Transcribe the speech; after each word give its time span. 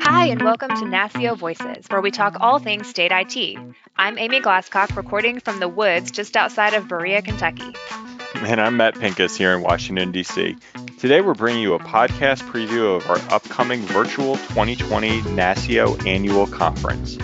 Hi, 0.00 0.28
and 0.30 0.40
welcome 0.40 0.70
to 0.70 0.84
NASCIO 0.86 1.36
Voices, 1.36 1.84
where 1.88 2.00
we 2.00 2.10
talk 2.10 2.38
all 2.40 2.58
things 2.58 2.86
state 2.86 3.12
IT. 3.12 3.58
I'm 3.94 4.16
Amy 4.16 4.40
Glasscock, 4.40 4.96
recording 4.96 5.40
from 5.40 5.60
the 5.60 5.68
woods 5.68 6.10
just 6.10 6.38
outside 6.38 6.72
of 6.72 6.88
Berea, 6.88 7.20
Kentucky. 7.20 7.74
And 8.36 8.62
I'm 8.62 8.78
Matt 8.78 8.98
Pincus 8.98 9.36
here 9.36 9.54
in 9.54 9.60
Washington, 9.60 10.10
D.C. 10.10 10.56
Today 10.98 11.20
we're 11.20 11.34
bringing 11.34 11.60
you 11.60 11.74
a 11.74 11.80
podcast 11.80 12.48
preview 12.50 12.96
of 12.96 13.10
our 13.10 13.18
upcoming 13.30 13.82
virtual 13.82 14.36
2020 14.36 15.20
NASCIO 15.20 16.06
annual 16.06 16.46
conference. 16.46 17.18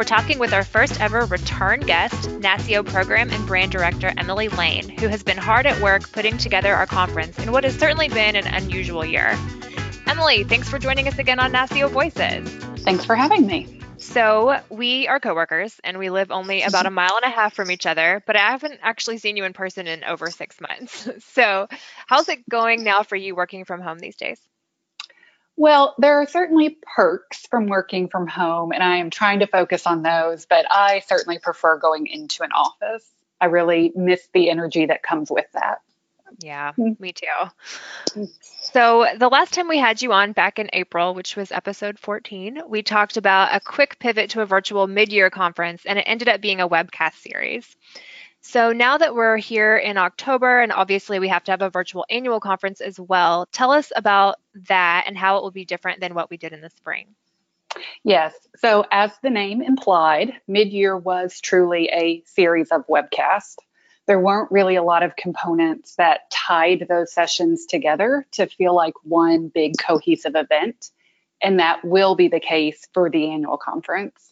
We're 0.00 0.04
talking 0.04 0.38
with 0.38 0.54
our 0.54 0.64
first 0.64 0.98
ever 0.98 1.26
return 1.26 1.80
guest, 1.80 2.14
NASCIO 2.40 2.86
Program 2.86 3.28
and 3.28 3.46
Brand 3.46 3.70
Director 3.70 4.14
Emily 4.16 4.48
Lane, 4.48 4.88
who 4.88 5.08
has 5.08 5.22
been 5.22 5.36
hard 5.36 5.66
at 5.66 5.78
work 5.82 6.10
putting 6.10 6.38
together 6.38 6.74
our 6.74 6.86
conference 6.86 7.38
in 7.38 7.52
what 7.52 7.64
has 7.64 7.78
certainly 7.78 8.08
been 8.08 8.34
an 8.34 8.46
unusual 8.46 9.04
year. 9.04 9.38
Emily, 10.06 10.44
thanks 10.44 10.70
for 10.70 10.78
joining 10.78 11.06
us 11.06 11.18
again 11.18 11.38
on 11.38 11.52
NASCIO 11.52 11.90
Voices. 11.90 12.48
Thanks 12.82 13.04
for 13.04 13.14
having 13.14 13.46
me. 13.46 13.78
So, 13.98 14.58
we 14.70 15.06
are 15.06 15.20
coworkers 15.20 15.78
and 15.84 15.98
we 15.98 16.08
live 16.08 16.30
only 16.30 16.62
about 16.62 16.86
a 16.86 16.90
mile 16.90 17.18
and 17.22 17.30
a 17.30 17.36
half 17.36 17.52
from 17.52 17.70
each 17.70 17.84
other, 17.84 18.22
but 18.26 18.36
I 18.36 18.52
haven't 18.52 18.80
actually 18.82 19.18
seen 19.18 19.36
you 19.36 19.44
in 19.44 19.52
person 19.52 19.86
in 19.86 20.02
over 20.04 20.30
six 20.30 20.58
months. 20.62 21.10
So, 21.34 21.68
how's 22.06 22.30
it 22.30 22.48
going 22.48 22.84
now 22.84 23.02
for 23.02 23.16
you 23.16 23.36
working 23.36 23.66
from 23.66 23.82
home 23.82 23.98
these 23.98 24.16
days? 24.16 24.40
Well, 25.56 25.94
there 25.98 26.20
are 26.20 26.26
certainly 26.26 26.78
perks 26.94 27.46
from 27.46 27.66
working 27.66 28.08
from 28.08 28.26
home, 28.26 28.72
and 28.72 28.82
I 28.82 28.96
am 28.96 29.10
trying 29.10 29.40
to 29.40 29.46
focus 29.46 29.86
on 29.86 30.02
those, 30.02 30.46
but 30.46 30.64
I 30.70 31.00
certainly 31.00 31.38
prefer 31.38 31.78
going 31.78 32.06
into 32.06 32.42
an 32.42 32.52
office. 32.52 33.06
I 33.40 33.46
really 33.46 33.92
miss 33.94 34.26
the 34.32 34.50
energy 34.50 34.86
that 34.86 35.02
comes 35.02 35.30
with 35.30 35.46
that. 35.52 35.82
Yeah, 36.38 36.72
hmm. 36.72 36.92
me 36.98 37.12
too. 37.12 38.28
So, 38.72 39.06
the 39.18 39.28
last 39.28 39.52
time 39.52 39.68
we 39.68 39.78
had 39.78 40.00
you 40.00 40.12
on 40.12 40.32
back 40.32 40.58
in 40.58 40.70
April, 40.72 41.14
which 41.14 41.36
was 41.36 41.50
episode 41.50 41.98
14, 41.98 42.62
we 42.68 42.82
talked 42.82 43.16
about 43.16 43.54
a 43.54 43.60
quick 43.60 43.98
pivot 43.98 44.30
to 44.30 44.42
a 44.42 44.46
virtual 44.46 44.86
mid 44.86 45.12
year 45.12 45.28
conference, 45.28 45.82
and 45.84 45.98
it 45.98 46.04
ended 46.06 46.28
up 46.28 46.40
being 46.40 46.60
a 46.60 46.68
webcast 46.68 47.14
series. 47.16 47.76
So, 48.42 48.72
now 48.72 48.96
that 48.98 49.14
we're 49.14 49.36
here 49.36 49.76
in 49.76 49.98
October, 49.98 50.60
and 50.60 50.72
obviously 50.72 51.18
we 51.18 51.28
have 51.28 51.44
to 51.44 51.50
have 51.50 51.62
a 51.62 51.70
virtual 51.70 52.06
annual 52.08 52.40
conference 52.40 52.80
as 52.80 52.98
well, 52.98 53.46
tell 53.52 53.70
us 53.70 53.92
about 53.94 54.36
that 54.68 55.04
and 55.06 55.16
how 55.16 55.36
it 55.36 55.42
will 55.42 55.50
be 55.50 55.64
different 55.64 56.00
than 56.00 56.14
what 56.14 56.30
we 56.30 56.36
did 56.36 56.52
in 56.52 56.60
the 56.60 56.70
spring. 56.70 57.08
Yes. 58.02 58.34
So, 58.56 58.86
as 58.90 59.12
the 59.22 59.30
name 59.30 59.60
implied, 59.62 60.32
mid 60.48 60.72
year 60.72 60.96
was 60.96 61.40
truly 61.40 61.90
a 61.92 62.22
series 62.26 62.70
of 62.70 62.86
webcasts 62.86 63.56
there 64.10 64.18
weren't 64.18 64.50
really 64.50 64.74
a 64.74 64.82
lot 64.82 65.04
of 65.04 65.14
components 65.14 65.94
that 65.94 66.28
tied 66.32 66.86
those 66.88 67.12
sessions 67.12 67.66
together 67.66 68.26
to 68.32 68.48
feel 68.48 68.74
like 68.74 68.94
one 69.04 69.46
big 69.46 69.74
cohesive 69.78 70.34
event. 70.34 70.90
And 71.40 71.60
that 71.60 71.84
will 71.84 72.16
be 72.16 72.26
the 72.26 72.40
case 72.40 72.88
for 72.92 73.08
the 73.08 73.30
annual 73.30 73.56
conference. 73.56 74.29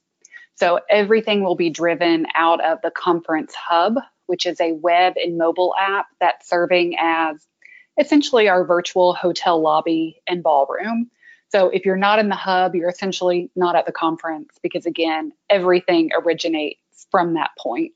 So 0.59 0.81
everything 0.91 1.45
will 1.45 1.55
be 1.55 1.71
driven 1.71 2.27
out 2.35 2.65
of 2.65 2.79
the 2.83 2.91
conference 2.91 3.55
hub, 3.55 3.95
which 4.27 4.45
is 4.45 4.61
a 4.61 4.73
web 4.73 5.15
and 5.17 5.39
mobile 5.39 5.73
app 5.79 6.07
that's 6.19 6.49
serving 6.49 6.97
as 6.99 7.47
essentially 7.97 8.49
our 8.49 8.65
virtual 8.65 9.15
hotel 9.15 9.61
lobby 9.61 10.21
and 10.27 10.43
ballroom. 10.43 11.11
So 11.51 11.69
if 11.69 11.87
you're 11.87 11.97
not 11.97 12.19
in 12.19 12.29
the 12.29 12.35
hub, 12.35 12.75
you're 12.75 12.91
essentially 12.91 13.53
not 13.55 13.77
at 13.77 13.87
the 13.87 13.93
conference 13.93 14.51
because 14.61 14.85
again, 14.85 15.33
everything 15.49 16.11
originates 16.13 17.07
from 17.13 17.35
that 17.35 17.51
point. 17.57 17.93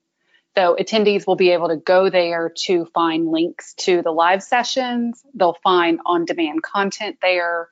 So 0.55 0.77
attendees 0.79 1.27
will 1.27 1.37
be 1.37 1.51
able 1.51 1.69
to 1.69 1.77
go 1.77 2.11
there 2.11 2.53
to 2.65 2.87
find 2.95 3.27
links 3.29 3.75
to 3.79 4.03
the 4.03 4.13
live 4.13 4.43
sessions. 4.43 5.21
They'll 5.35 5.59
find 5.65 5.99
on 6.07 6.27
demand 6.27 6.63
content 6.63 7.17
there, 7.23 7.71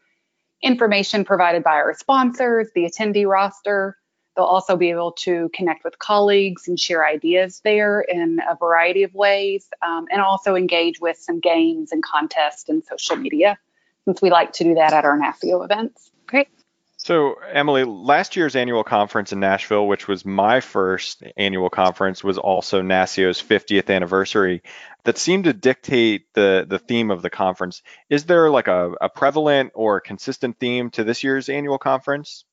information 0.63 1.25
provided 1.25 1.63
by 1.63 1.75
our 1.75 1.95
sponsors, 1.95 2.71
the 2.75 2.87
attendee 2.87 3.29
roster. 3.29 3.97
They'll 4.41 4.47
also 4.47 4.79
be 4.79 4.89
able 4.89 5.13
to 5.27 5.51
connect 5.53 5.85
with 5.85 5.99
colleagues 5.99 6.67
and 6.67 6.81
share 6.81 7.05
ideas 7.05 7.61
there 7.63 8.01
in 8.01 8.41
a 8.51 8.57
variety 8.57 9.03
of 9.03 9.13
ways, 9.13 9.69
um, 9.83 10.07
and 10.11 10.23
also 10.23 10.55
engage 10.55 10.99
with 10.99 11.19
some 11.19 11.41
games 11.41 11.93
and 11.93 12.03
contests 12.03 12.71
and 12.71 12.83
social 12.83 13.17
media, 13.17 13.59
since 14.07 14.23
we 14.23 14.31
like 14.31 14.55
to 14.55 14.65
do 14.65 14.77
that 14.77 14.95
at 14.95 15.05
our 15.05 15.19
NASCIO 15.19 15.63
events. 15.63 16.11
Great. 16.27 16.49
So, 16.97 17.35
Emily, 17.53 17.85
last 17.85 18.35
year's 18.35 18.57
annual 18.57 18.83
conference 18.83 19.31
in 19.35 19.41
Nashville, 19.41 19.87
which 19.87 20.09
was 20.09 20.25
my 20.25 20.61
first 20.61 21.23
annual 21.37 21.69
conference, 21.69 22.25
was 22.25 22.39
also 22.39 22.81
NASCIO's 22.81 23.43
50th 23.43 23.95
anniversary. 23.95 24.63
That 25.05 25.19
seemed 25.19 25.45
to 25.45 25.53
dictate 25.53 26.33
the 26.33 26.65
the 26.67 26.79
theme 26.79 27.11
of 27.11 27.21
the 27.21 27.29
conference. 27.29 27.83
Is 28.09 28.25
there 28.25 28.49
like 28.49 28.69
a, 28.69 28.93
a 29.03 29.11
prevalent 29.11 29.73
or 29.75 30.01
consistent 30.01 30.59
theme 30.59 30.89
to 30.93 31.05
this 31.05 31.23
year's 31.23 31.51
annual 31.51 31.77
conference? 31.77 32.47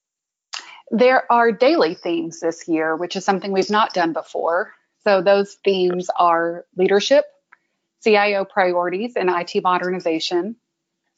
There 0.91 1.29
are 1.31 1.51
daily 1.51 1.95
themes 1.95 2.39
this 2.39 2.67
year, 2.67 2.95
which 2.95 3.15
is 3.15 3.25
something 3.25 3.51
we've 3.51 3.69
not 3.69 3.93
done 3.93 4.13
before. 4.13 4.73
So 5.03 5.21
those 5.21 5.55
themes 5.63 6.09
are 6.17 6.65
leadership, 6.75 7.25
CIO 8.03 8.45
priorities 8.45 9.13
and 9.15 9.29
IT 9.29 9.61
modernization, 9.63 10.55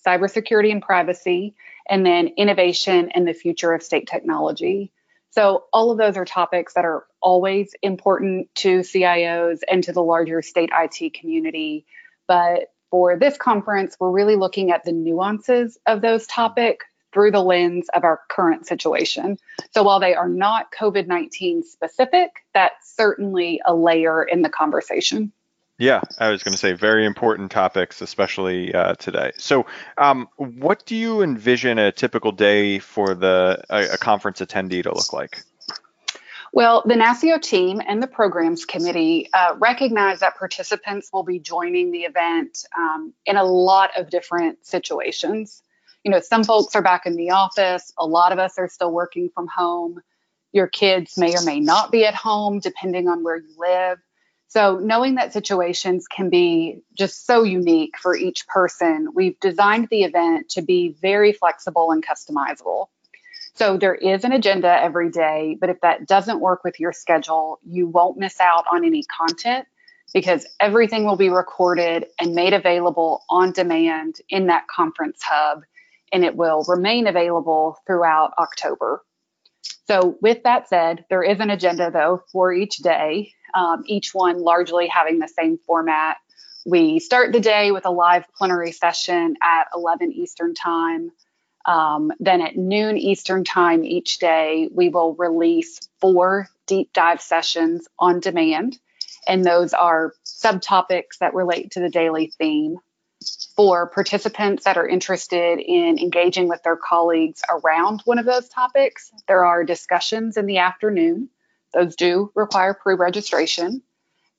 cybersecurity 0.06 0.72
and 0.72 0.82
privacy, 0.82 1.56
and 1.90 2.06
then 2.06 2.30
innovation 2.38 3.10
and 3.14 3.28
the 3.28 3.34
future 3.34 3.74
of 3.74 3.84
state 3.84 4.08
technology. 4.08 4.92
So, 5.32 5.66
all 5.72 5.92
of 5.92 6.00
those 6.00 6.18
are 6.18 6.26
topics 6.26 6.74
that 6.74 6.86
are 6.86 7.06
always 7.22 7.76
important 7.84 8.54
to 8.56 8.80
CIOs 8.80 9.60
and 9.70 9.84
to 9.84 9.92
the 9.92 10.02
larger 10.02 10.42
state 10.42 10.72
IT 10.74 11.14
community. 11.14 11.86
But 12.28 12.72
for 12.90 13.18
this 13.18 13.38
conference, 13.38 13.96
we're 14.00 14.10
really 14.10 14.36
looking 14.36 14.72
at 14.72 14.84
the 14.84 14.92
nuances 14.92 15.78
of 15.86 16.02
those 16.02 16.26
topics 16.26 16.86
through 17.14 17.32
the 17.32 17.42
lens 17.42 17.88
of 17.94 18.04
our 18.04 18.22
current 18.30 18.68
situation. 18.68 19.38
So, 19.72 19.84
while 19.84 20.00
they 20.00 20.16
are 20.16 20.30
not 20.30 20.72
COVID 20.72 21.08
19 21.08 21.64
specific, 21.64 22.32
that's 22.54 22.96
certainly 22.96 23.62
a 23.66 23.74
layer 23.74 24.24
in 24.24 24.42
the 24.42 24.50
conversation. 24.50 25.32
Yeah, 25.80 26.02
I 26.20 26.30
was 26.30 26.44
going 26.44 26.52
to 26.52 26.58
say 26.58 26.74
very 26.74 27.06
important 27.06 27.52
topics, 27.52 28.02
especially 28.02 28.74
uh, 28.74 28.96
today. 28.96 29.32
So, 29.38 29.66
um, 29.98 30.28
what 30.36 30.86
do 30.86 30.94
you 30.94 31.22
envision 31.22 31.80
a 31.80 31.94
typical 31.94 32.34
day 32.34 32.80
for 32.80 33.16
the 33.16 33.64
a, 33.70 33.94
a, 33.94 33.98
conference 33.98 34.42
attendee 34.42 34.84
to 34.84 34.94
look 34.94 35.14
like? 35.14 35.42
Well, 36.52 36.84
the 36.86 36.96
NASCIO 36.96 37.42
team 37.42 37.82
and 37.88 38.04
the 38.04 38.08
programs 38.08 38.66
committee 38.66 39.30
uh, 39.34 39.56
recognize 39.58 40.20
that 40.20 40.36
participants 40.36 41.12
will 41.14 41.24
be 41.24 41.40
joining 41.40 41.92
the 41.92 42.02
event 42.02 42.66
um, 42.78 43.14
in 43.26 43.38
a 43.38 43.44
lot 43.46 43.92
of 43.98 44.10
different 44.10 44.66
situations. 44.66 45.64
You 46.04 46.12
know, 46.12 46.20
some 46.22 46.44
folks 46.44 46.76
are 46.76 46.82
back 46.82 47.06
in 47.06 47.16
the 47.16 47.32
office. 47.32 47.92
A 47.98 48.06
lot 48.06 48.32
of 48.32 48.40
us 48.40 48.58
are 48.58 48.70
still 48.70 48.92
working 48.92 49.30
from 49.34 49.48
home. 49.48 50.00
Your 50.52 50.68
kids 50.68 51.18
may 51.18 51.36
or 51.36 51.44
may 51.44 51.60
not 51.60 51.92
be 51.92 52.06
at 52.06 52.16
home, 52.16 52.60
depending 52.60 53.08
on 53.08 53.24
where 53.24 53.38
you 53.38 53.54
live. 53.58 54.00
So, 54.48 54.80
knowing 54.80 55.16
that 55.16 55.32
situations 55.32 56.08
can 56.08 56.32
be 56.32 56.82
just 56.98 57.28
so 57.28 57.44
unique 57.44 58.00
for 58.00 58.16
each 58.16 58.48
person, 58.48 59.10
we've 59.14 59.40
designed 59.40 59.90
the 59.92 60.04
event 60.04 60.50
to 60.50 60.64
be 60.64 60.96
very 61.00 61.34
flexible 61.34 61.92
and 61.92 62.04
customizable. 62.04 62.88
So, 63.54 63.78
there 63.78 63.94
is 63.94 64.24
an 64.24 64.32
agenda 64.32 64.82
every 64.82 65.12
day, 65.12 65.56
but 65.62 65.70
if 65.70 65.82
that 65.82 66.08
doesn't 66.08 66.40
work 66.40 66.64
with 66.64 66.80
your 66.80 66.94
schedule, 66.94 67.60
you 67.64 67.86
won't 67.86 68.18
miss 68.18 68.40
out 68.40 68.66
on 68.72 68.84
any 68.84 69.04
content 69.04 69.68
because 70.16 70.48
everything 70.60 71.06
will 71.06 71.16
be 71.16 71.30
recorded 71.30 72.08
and 72.20 72.34
made 72.34 72.54
available 72.54 73.24
on 73.30 73.52
demand 73.52 74.16
in 74.30 74.48
that 74.48 74.68
conference 74.68 75.22
hub, 75.22 75.64
and 76.12 76.24
it 76.24 76.36
will 76.36 76.64
remain 76.68 77.08
available 77.08 77.78
throughout 77.86 78.34
October. 78.38 79.04
So, 79.88 80.18
with 80.22 80.44
that 80.44 80.70
said, 80.70 81.06
there 81.10 81.24
is 81.24 81.40
an 81.40 81.50
agenda 81.50 81.90
though 81.92 82.22
for 82.32 82.54
each 82.54 82.78
day, 82.78 83.34
um, 83.54 83.84
each 83.88 84.14
one 84.14 84.42
largely 84.42 84.88
having 84.88 85.20
the 85.20 85.28
same 85.28 85.58
format. 85.66 86.18
We 86.66 87.00
start 87.00 87.34
the 87.34 87.40
day 87.40 87.72
with 87.72 87.86
a 87.86 87.92
live 87.92 88.26
plenary 88.38 88.72
session 88.72 89.36
at 89.42 89.68
11 89.76 90.12
Eastern 90.12 90.54
Time. 90.54 91.12
Um, 91.66 92.12
then 92.20 92.42
at 92.42 92.56
noon 92.56 92.98
Eastern 92.98 93.44
Time 93.44 93.84
each 93.84 94.20
day, 94.20 94.70
we 94.72 94.90
will 94.90 95.16
release 95.16 95.80
four 96.00 96.48
deep 96.68 96.94
dive 96.94 97.22
sessions 97.22 97.88
on 97.98 98.20
demand. 98.20 98.78
And 99.28 99.44
those 99.44 99.74
are 99.74 100.14
subtopics 100.26 101.18
that 101.20 101.34
relate 101.34 101.72
to 101.72 101.80
the 101.80 101.90
daily 101.90 102.32
theme. 102.38 102.78
For 103.60 103.88
participants 103.90 104.64
that 104.64 104.78
are 104.78 104.88
interested 104.88 105.60
in 105.60 106.00
engaging 106.00 106.48
with 106.48 106.64
their 106.64 106.78
colleagues 106.78 107.42
around 107.50 108.00
one 108.06 108.18
of 108.18 108.26
those 108.26 108.48
topics, 108.48 109.12
there 109.28 109.44
are 109.44 109.66
discussions 109.66 110.38
in 110.38 110.46
the 110.46 110.60
afternoon 110.60 111.28
those 111.74 111.98
do 111.98 112.32
require 112.36 112.74
pre 112.74 112.96
registration. 112.96 113.82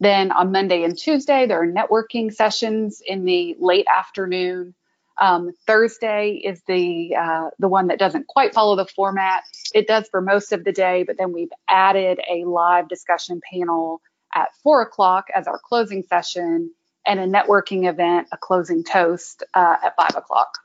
Then 0.01 0.33
on 0.33 0.53
Monday 0.53 0.85
and 0.85 0.97
Tuesday, 0.97 1.47
there 1.47 1.63
are 1.63 1.67
networking 1.67 2.33
sessions 2.33 3.03
in 3.07 3.27
the 3.27 3.57
late 3.61 3.85
afternoon. 3.95 4.75
Um, 5.21 5.53
Thursday 5.67 6.41
is 6.43 6.63
the 6.67 7.15
uh, 7.15 7.51
the 7.59 7.69
one 7.69 7.89
that 7.89 7.99
doesn't 7.99 8.27
quite 8.27 8.55
follow 8.55 8.75
the 8.75 8.87
format. 8.87 9.43
It 9.75 9.87
does 9.87 10.09
for 10.09 10.23
most 10.23 10.53
of 10.53 10.65
the 10.65 10.73
day, 10.73 11.03
but 11.03 11.19
then 11.19 11.35
we've 11.35 11.53
added 11.69 12.21
a 12.27 12.47
live 12.47 12.89
discussion 12.89 13.43
panel 13.53 14.01
at 14.35 14.49
four 14.63 14.81
o'clock 14.81 15.27
as 15.35 15.47
our 15.47 15.61
closing 15.63 16.05
session, 16.05 16.71
and 17.07 17.21
a 17.21 17.27
networking 17.27 17.89
event, 17.89 18.29
a 18.33 18.37
closing 18.37 18.85
toast 18.85 19.43
uh, 19.55 19.77
at 19.83 19.97
five 19.97 20.17
o'clock. 20.17 20.59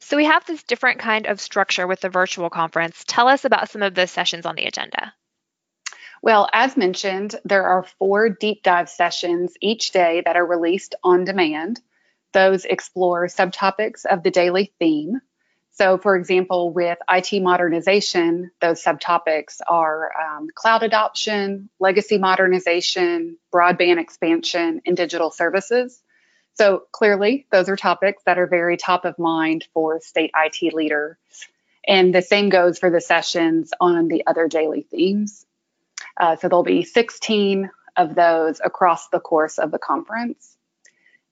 So 0.00 0.16
we 0.16 0.24
have 0.24 0.44
this 0.46 0.62
different 0.62 0.98
kind 0.98 1.26
of 1.26 1.40
structure 1.40 1.86
with 1.86 2.00
the 2.00 2.08
virtual 2.08 2.50
conference. 2.50 3.04
Tell 3.06 3.28
us 3.28 3.44
about 3.44 3.68
some 3.68 3.82
of 3.82 3.94
the 3.94 4.06
sessions 4.06 4.46
on 4.46 4.56
the 4.56 4.64
agenda. 4.64 5.12
Well, 6.22 6.48
as 6.52 6.76
mentioned, 6.76 7.36
there 7.44 7.66
are 7.66 7.86
four 7.98 8.28
deep 8.28 8.62
dive 8.62 8.88
sessions 8.88 9.54
each 9.60 9.92
day 9.92 10.22
that 10.24 10.36
are 10.36 10.44
released 10.44 10.94
on 11.02 11.24
demand. 11.24 11.80
Those 12.32 12.64
explore 12.64 13.26
subtopics 13.26 14.04
of 14.04 14.22
the 14.22 14.30
daily 14.30 14.72
theme. 14.78 15.20
So, 15.72 15.98
for 15.98 16.16
example, 16.16 16.72
with 16.72 16.98
IT 17.08 17.42
modernization, 17.42 18.50
those 18.60 18.82
subtopics 18.82 19.60
are 19.68 20.10
um, 20.20 20.48
cloud 20.54 20.82
adoption, 20.82 21.70
legacy 21.78 22.18
modernization, 22.18 23.38
broadband 23.52 23.98
expansion, 23.98 24.82
and 24.84 24.96
digital 24.96 25.30
services. 25.30 26.02
So, 26.54 26.82
clearly, 26.92 27.46
those 27.52 27.68
are 27.68 27.76
topics 27.76 28.22
that 28.26 28.38
are 28.38 28.46
very 28.46 28.76
top 28.76 29.04
of 29.04 29.18
mind 29.18 29.66
for 29.72 30.00
state 30.00 30.32
IT 30.36 30.74
leaders. 30.74 31.16
And 31.86 32.14
the 32.14 32.22
same 32.22 32.48
goes 32.50 32.78
for 32.78 32.90
the 32.90 33.00
sessions 33.00 33.72
on 33.80 34.08
the 34.08 34.26
other 34.26 34.48
daily 34.48 34.82
themes. 34.82 35.46
Uh, 36.16 36.36
so, 36.36 36.48
there'll 36.48 36.64
be 36.64 36.82
16 36.82 37.70
of 37.96 38.14
those 38.14 38.60
across 38.62 39.08
the 39.08 39.20
course 39.20 39.58
of 39.58 39.70
the 39.70 39.78
conference 39.78 40.56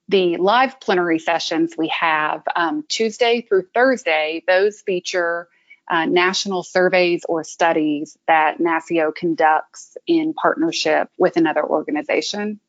the 0.09 0.37
live 0.37 0.79
plenary 0.79 1.19
sessions 1.19 1.75
we 1.77 1.87
have 1.89 2.41
um, 2.55 2.83
Tuesday 2.89 3.41
through 3.41 3.67
Thursday, 3.75 4.43
those 4.47 4.81
feature 4.81 5.47
uh, 5.87 6.05
national 6.05 6.63
surveys 6.63 7.23
or 7.29 7.43
studies 7.43 8.17
that 8.27 8.57
NASCIO 8.57 9.13
conducts 9.13 9.97
in 10.07 10.33
partnership 10.33 11.09
with 11.17 11.37
another 11.37 11.63
organization. 11.63 12.59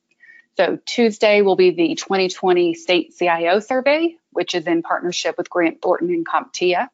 So 0.58 0.78
Tuesday 0.84 1.40
will 1.40 1.56
be 1.56 1.70
the 1.70 1.94
2020 1.94 2.74
State 2.74 3.14
CIO 3.18 3.60
Survey, 3.60 4.16
which 4.32 4.54
is 4.54 4.66
in 4.66 4.82
partnership 4.82 5.36
with 5.38 5.48
Grant 5.48 5.80
Thornton 5.80 6.10
and 6.10 6.26
CompTIA. 6.26 6.88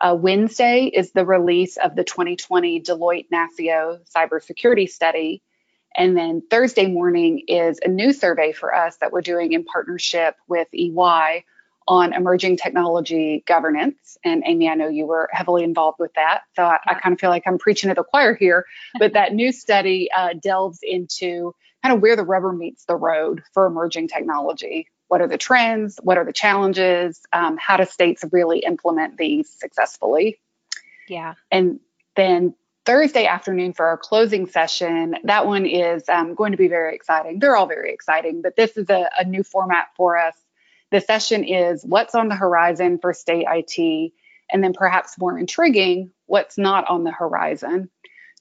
Uh, 0.00 0.16
Wednesday 0.18 0.84
is 0.86 1.12
the 1.12 1.26
release 1.26 1.76
of 1.76 1.94
the 1.94 2.04
2020 2.04 2.80
Deloitte 2.80 3.26
NASCIO 3.30 3.98
Cybersecurity 4.16 4.88
Study, 4.88 5.42
and 5.96 6.16
then 6.16 6.42
Thursday 6.48 6.86
morning 6.86 7.44
is 7.48 7.80
a 7.84 7.88
new 7.88 8.12
survey 8.12 8.52
for 8.52 8.74
us 8.74 8.96
that 8.96 9.12
we're 9.12 9.20
doing 9.22 9.52
in 9.52 9.64
partnership 9.64 10.36
with 10.48 10.68
EY 10.72 11.44
on 11.88 12.12
emerging 12.12 12.56
technology 12.56 13.42
governance. 13.46 14.16
And 14.24 14.44
Amy, 14.46 14.68
I 14.68 14.74
know 14.74 14.88
you 14.88 15.06
were 15.06 15.28
heavily 15.32 15.64
involved 15.64 15.98
with 15.98 16.12
that. 16.14 16.42
So 16.54 16.62
I, 16.62 16.78
I 16.86 16.94
kind 16.94 17.12
of 17.12 17.18
feel 17.18 17.30
like 17.30 17.42
I'm 17.46 17.58
preaching 17.58 17.88
to 17.88 17.94
the 17.94 18.04
choir 18.04 18.34
here. 18.34 18.64
But 18.98 19.14
that 19.14 19.34
new 19.34 19.50
study 19.50 20.08
uh, 20.16 20.34
delves 20.40 20.80
into 20.82 21.54
kind 21.82 21.94
of 21.94 22.00
where 22.00 22.14
the 22.14 22.22
rubber 22.22 22.52
meets 22.52 22.84
the 22.84 22.94
road 22.94 23.42
for 23.52 23.66
emerging 23.66 24.08
technology. 24.08 24.86
What 25.08 25.20
are 25.20 25.26
the 25.26 25.38
trends? 25.38 25.98
What 26.00 26.18
are 26.18 26.24
the 26.24 26.32
challenges? 26.32 27.20
Um, 27.32 27.56
how 27.58 27.76
do 27.76 27.84
states 27.84 28.24
really 28.30 28.60
implement 28.60 29.16
these 29.16 29.50
successfully? 29.58 30.38
Yeah. 31.08 31.34
And 31.50 31.80
then 32.14 32.54
Thursday 32.86 33.26
afternoon 33.26 33.72
for 33.72 33.86
our 33.86 33.98
closing 33.98 34.46
session. 34.46 35.16
That 35.24 35.46
one 35.46 35.66
is 35.66 36.08
um, 36.08 36.34
going 36.34 36.52
to 36.52 36.58
be 36.58 36.68
very 36.68 36.94
exciting. 36.94 37.38
They're 37.38 37.56
all 37.56 37.66
very 37.66 37.92
exciting, 37.92 38.42
but 38.42 38.56
this 38.56 38.76
is 38.76 38.88
a, 38.88 39.10
a 39.18 39.24
new 39.24 39.42
format 39.42 39.88
for 39.96 40.18
us. 40.18 40.34
The 40.90 41.00
session 41.00 41.44
is 41.44 41.84
what's 41.84 42.14
on 42.14 42.28
the 42.28 42.34
horizon 42.34 42.98
for 42.98 43.12
state 43.12 43.46
IT, 43.48 44.12
and 44.50 44.64
then 44.64 44.72
perhaps 44.72 45.18
more 45.18 45.38
intriguing, 45.38 46.10
what's 46.26 46.58
not 46.58 46.88
on 46.88 47.04
the 47.04 47.12
horizon. 47.12 47.90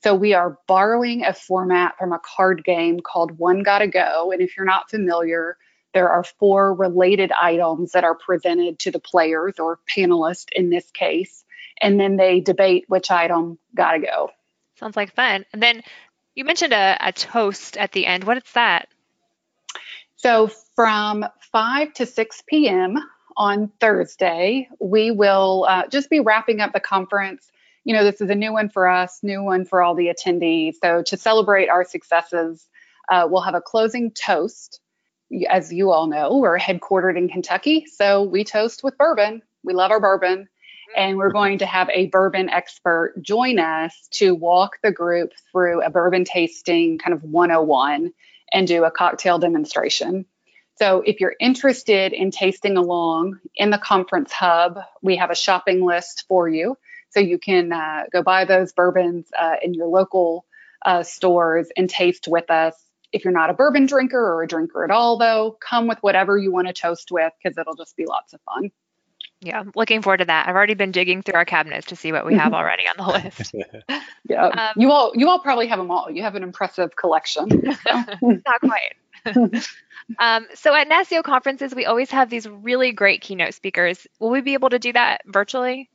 So 0.02 0.16
we 0.16 0.34
are 0.34 0.58
borrowing 0.68 1.26
a 1.26 1.34
format 1.34 1.98
from 1.98 2.14
a 2.14 2.20
card 2.20 2.64
game 2.64 3.02
called 3.02 3.38
One 3.38 3.64
Gotta 3.64 3.88
Go. 3.88 4.32
And 4.32 4.42
if 4.42 4.56
you're 4.56 4.66
not 4.66 4.90
familiar, 4.90 5.58
there 5.94 6.10
are 6.10 6.24
four 6.24 6.74
related 6.74 7.32
items 7.32 7.92
that 7.92 8.06
are 8.06 8.16
presented 8.16 8.80
to 8.80 8.92
the 8.92 9.00
players 9.00 9.60
or 9.60 9.80
panelists 9.94 10.48
in 10.54 10.70
this 10.70 10.90
case 10.92 11.44
and 11.82 12.00
then 12.00 12.16
they 12.18 12.40
debate 12.40 12.86
which 12.88 13.12
item 13.12 13.58
got 13.76 13.94
to 13.94 14.00
go. 14.00 14.32
Sounds 14.80 14.96
like 14.96 15.14
fun. 15.14 15.46
And 15.54 15.62
then 15.62 15.84
you 16.36 16.46
mentioned 16.46 16.74
a, 16.74 16.98
a 17.00 17.12
toast 17.12 17.78
at 17.78 17.92
the 17.92 18.06
end. 18.06 18.24
What 18.24 18.38
is 18.38 18.52
that? 18.54 18.88
So 20.16 20.48
from 20.76 21.26
5 21.52 21.94
to 21.96 22.06
6 22.06 22.44
p.m. 22.48 22.98
on 23.38 23.72
Thursday, 23.80 24.70
we 24.80 25.12
will 25.12 25.66
uh, 25.68 25.88
just 25.88 26.10
be 26.10 26.20
wrapping 26.20 26.62
up 26.62 26.74
the 26.74 26.80
conference. 26.80 27.50
You 27.84 27.94
know, 27.94 28.04
this 28.04 28.22
is 28.22 28.30
a 28.30 28.36
new 28.36 28.52
one 28.52 28.70
for 28.70 28.88
us, 28.88 29.20
new 29.24 29.44
one 29.44 29.66
for 29.66 29.82
all 29.82 29.96
the 29.96 30.08
attendees. 30.08 30.76
So 30.82 31.04
to 31.04 31.18
celebrate 31.18 31.70
our 31.70 31.86
successes, 31.86 32.68
uh, 33.10 33.28
we'll 33.30 33.42
have 33.42 33.56
a 33.56 33.62
closing 33.62 34.12
toast. 34.12 34.82
As 35.50 35.72
you 35.72 35.92
all 35.92 36.08
know, 36.08 36.38
we're 36.38 36.58
headquartered 36.58 37.18
in 37.18 37.30
Kentucky, 37.30 37.86
so 37.86 38.24
we 38.24 38.44
toast 38.44 38.84
with 38.84 38.98
bourbon. 38.98 39.42
We 39.64 39.74
love 39.74 39.92
our 39.92 40.00
bourbon 40.00 40.50
and 40.96 41.18
we're 41.18 41.32
going 41.32 41.60
to 41.60 41.66
have 41.66 41.90
a 41.90 42.08
bourbon 42.08 42.50
expert 42.50 43.16
join 43.22 43.60
us 43.60 44.08
to 44.12 44.34
walk 44.36 44.78
the 44.84 44.92
group 44.92 45.32
through 45.52 45.82
a 45.82 45.90
bourbon 45.90 46.26
tasting 46.26 46.98
kind 46.98 47.14
of 47.14 47.24
101 47.24 48.12
and 48.52 48.68
do 48.68 48.84
a 48.84 48.92
cocktail 48.92 49.40
demonstration. 49.40 50.26
So 50.76 51.04
if 51.06 51.20
you're 51.20 51.36
interested 51.40 52.14
in 52.14 52.32
tasting 52.32 52.78
along 52.78 53.40
in 53.56 53.70
the 53.70 53.78
conference 53.78 54.32
hub, 54.32 54.80
we 55.02 55.18
have 55.18 55.30
a 55.30 55.36
shopping 55.36 55.86
list 55.86 56.26
for 56.28 56.48
you. 56.48 56.78
So 57.10 57.20
you 57.20 57.38
can 57.38 57.74
uh, 57.74 58.04
go 58.12 58.24
buy 58.24 58.46
those 58.46 58.72
bourbons 58.72 59.28
uh, 59.38 59.56
in 59.62 59.74
your 59.74 59.88
local 59.88 60.46
uh, 60.86 61.04
stores 61.04 61.68
and 61.76 61.90
taste 61.90 62.28
with 62.28 62.50
us. 62.50 62.76
If 63.12 63.26
you're 63.26 63.34
not 63.34 63.50
a 63.50 63.54
bourbon 63.54 63.88
drinker 63.88 64.20
or 64.20 64.44
a 64.44 64.48
drinker 64.48 64.84
at 64.84 64.92
all, 64.92 65.18
though, 65.18 65.58
come 65.60 65.88
with 65.88 65.98
whatever 66.02 66.38
you 66.38 66.52
want 66.52 66.68
to 66.68 66.74
toast 66.74 67.12
with 67.12 67.34
because 67.44 67.58
it'll 67.58 67.76
just 67.76 67.98
be 67.98 68.06
lots 68.06 68.34
of 68.34 68.40
fun. 68.42 68.72
Yeah, 69.42 69.64
looking 69.74 70.02
forward 70.02 70.18
to 70.18 70.26
that. 70.26 70.48
I've 70.48 70.56
already 70.56 70.74
been 70.74 70.92
digging 70.92 71.22
through 71.22 71.36
our 71.36 71.46
cabinets 71.46 71.88
to 71.88 71.96
see 71.96 72.12
what 72.12 72.26
we 72.26 72.36
have 72.36 72.54
already 72.54 72.84
on 72.84 72.98
the 72.98 73.24
list. 73.24 73.56
yeah, 74.30 74.48
um, 74.48 74.74
you 74.76 74.92
all 74.92 75.12
you 75.16 75.30
all 75.30 75.40
probably 75.40 75.68
have 75.68 75.80
them 75.80 75.92
all. 75.92 76.12
You 76.12 76.24
have 76.24 76.36
an 76.36 76.44
impressive 76.44 76.96
collection. 76.96 77.48
Not 78.22 78.62
quite. 78.62 79.66
um, 80.20 80.48
so 80.56 80.76
at 80.76 80.90
NASCIO 80.90 81.24
conferences, 81.24 81.74
we 81.74 81.86
always 81.86 82.12
have 82.12 82.30
these 82.30 82.48
really 82.48 82.92
great 82.92 83.22
keynote 83.22 83.54
speakers. 83.54 84.08
Will 84.20 84.30
we 84.30 84.42
be 84.42 84.54
able 84.54 84.70
to 84.70 84.80
do 84.80 84.92
that 84.94 85.22
virtually? 85.26 85.90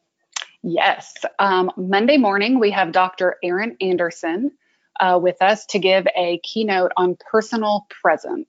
Yes. 0.62 1.14
Um, 1.38 1.70
Monday 1.76 2.16
morning, 2.16 2.58
we 2.58 2.70
have 2.70 2.92
Dr. 2.92 3.36
Aaron 3.42 3.76
Anderson 3.82 4.52
uh, 4.98 5.18
with 5.22 5.42
us 5.42 5.66
to 5.66 5.78
give 5.78 6.06
a 6.16 6.38
keynote 6.42 6.92
on 6.96 7.16
personal 7.30 7.86
presence. 7.90 8.48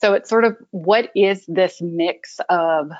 So 0.00 0.14
it's 0.14 0.30
sort 0.30 0.44
of 0.44 0.56
what 0.70 1.10
is 1.14 1.44
this 1.46 1.80
mix 1.80 2.40
of 2.48 2.90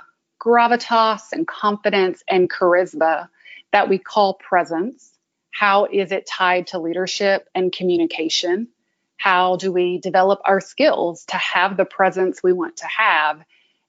gravitas 0.43 1.33
and 1.33 1.47
confidence 1.47 2.25
and 2.27 2.51
charisma 2.51 3.29
that 3.73 3.89
we 3.89 3.99
call 3.99 4.35
presence. 4.35 5.11
How 5.53 5.87
is 5.87 6.11
it 6.11 6.27
tied 6.27 6.69
to 6.69 6.81
leadership 6.81 7.49
and 7.55 7.73
communication? 7.73 8.69
How 9.17 9.57
do 9.57 9.71
we 9.71 9.99
develop 9.99 10.41
our 10.45 10.61
skills 10.61 11.25
to 11.27 11.37
have 11.37 11.77
the 11.77 11.85
presence 11.85 12.43
we 12.43 12.53
want 12.53 12.79
to 12.79 12.87
have? 12.87 13.45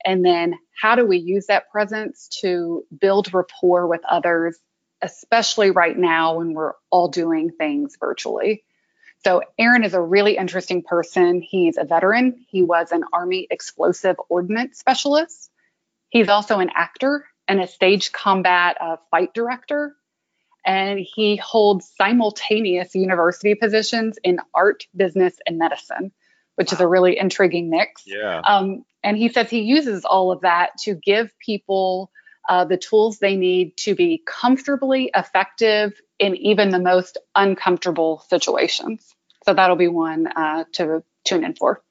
And 0.06 0.24
then 0.24 0.60
how 0.80 0.96
do 0.96 1.06
we 1.06 1.18
use 1.18 1.48
that 1.48 1.72
presence 1.72 2.28
to 2.42 2.86
build 2.96 3.34
rapport 3.34 3.88
with 3.88 4.02
others, 4.08 4.58
especially 5.02 5.72
right 5.72 5.98
now 5.98 6.38
when 6.38 6.54
we're 6.54 6.74
all 6.92 7.08
doing 7.08 7.50
things 7.50 7.98
virtually? 8.00 8.64
So, 9.24 9.42
Aaron 9.58 9.86
is 9.86 9.94
a 9.94 10.02
really 10.02 10.36
interesting 10.36 10.84
person. 10.84 11.42
He's 11.42 11.78
a 11.78 11.86
veteran. 11.86 12.46
He 12.50 12.62
was 12.62 12.92
an 12.92 13.06
Army 13.14 13.48
explosive 13.50 14.18
ordnance 14.28 14.78
specialist. 14.78 15.50
He's 16.14 16.30
also 16.30 16.60
an 16.60 16.70
actor 16.76 17.26
and 17.48 17.60
a 17.60 17.66
stage 17.66 18.12
combat 18.12 18.78
uh, 18.80 18.98
fight 19.10 19.34
director. 19.34 19.96
And 20.64 21.00
he 21.00 21.38
holds 21.38 21.92
simultaneous 21.98 22.94
university 22.94 23.56
positions 23.56 24.20
in 24.24 24.40
art, 24.54 24.86
business, 24.96 25.34
and 25.48 25.58
medicine, 25.58 26.12
which 26.54 26.72
wow. 26.72 26.76
is 26.76 26.82
a 26.82 26.88
really 26.88 27.18
intriguing 27.18 27.72
mix. 27.72 28.04
Yeah. 28.06 28.42
Um, 28.46 28.86
and 29.04 29.18
he 29.18 29.30
says 29.30 29.50
he 29.50 29.62
uses 29.62 30.06
all 30.06 30.32
of 30.32 30.42
that 30.42 30.78
to 30.84 30.94
give 30.94 31.34
people 31.40 32.12
uh, 32.48 32.66
the 32.66 32.78
tools 32.78 33.18
they 33.18 33.36
need 33.36 33.76
to 33.78 33.96
be 33.96 34.22
comfortably 34.24 35.10
effective 35.16 36.00
in 36.20 36.36
even 36.36 36.70
the 36.70 36.80
most 36.80 37.18
uncomfortable 37.34 38.24
situations. 38.30 39.16
So 39.46 39.56
that'll 39.56 39.78
be 39.78 39.88
one 39.88 40.28
uh, 40.28 40.66
to 40.74 41.04
tune 41.26 41.44
in 41.44 41.56
for. 41.56 41.82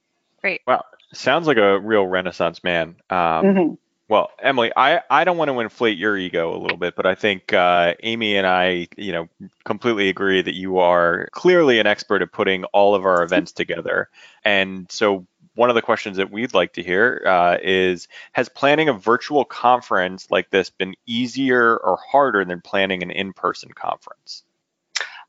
Great. 0.41 0.61
Wow. 0.65 0.85
Sounds 1.13 1.49
like 1.49 1.57
a 1.57 1.81
real 1.81 2.07
Renaissance 2.07 2.63
man. 2.63 2.97
Um, 3.11 3.17
mm-hmm. 3.17 3.75
Well, 4.13 4.31
Emily, 4.39 4.71
I, 4.77 5.01
I 5.09 5.25
don't 5.25 5.39
want 5.39 5.51
to 5.51 5.59
inflate 5.61 5.97
your 5.97 6.19
ego 6.19 6.55
a 6.55 6.61
little 6.61 6.77
bit, 6.77 6.97
but 6.97 7.07
I 7.07 7.15
think 7.15 7.55
uh, 7.55 7.95
Amy 8.03 8.37
and 8.37 8.47
I, 8.47 8.89
you 8.99 9.11
know, 9.11 9.27
completely 9.65 10.11
agree 10.11 10.43
that 10.43 10.55
you 10.55 10.81
are 10.81 11.31
clearly 11.33 11.79
an 11.79 11.87
expert 11.87 12.21
at 12.21 12.31
putting 12.31 12.65
all 12.75 12.95
of 12.95 13.07
our 13.07 13.23
events 13.23 13.53
together. 13.53 14.11
And 14.45 14.93
so, 14.93 15.27
one 15.55 15.71
of 15.71 15.77
the 15.77 15.81
questions 15.81 16.19
that 16.19 16.31
we'd 16.31 16.53
like 16.53 16.75
to 16.75 16.83
hear 16.83 17.23
uh, 17.27 17.57
is: 17.63 18.07
Has 18.33 18.51
planning 18.51 18.91
a 18.91 18.93
virtual 18.93 19.47
conference 19.47 20.31
like 20.31 20.51
this 20.51 20.69
been 20.69 20.95
easier 21.07 21.79
or 21.79 21.97
harder 21.97 22.45
than 22.45 22.61
planning 22.61 23.03
an 23.03 23.11
in-person 23.11 23.71
conference? 23.73 24.43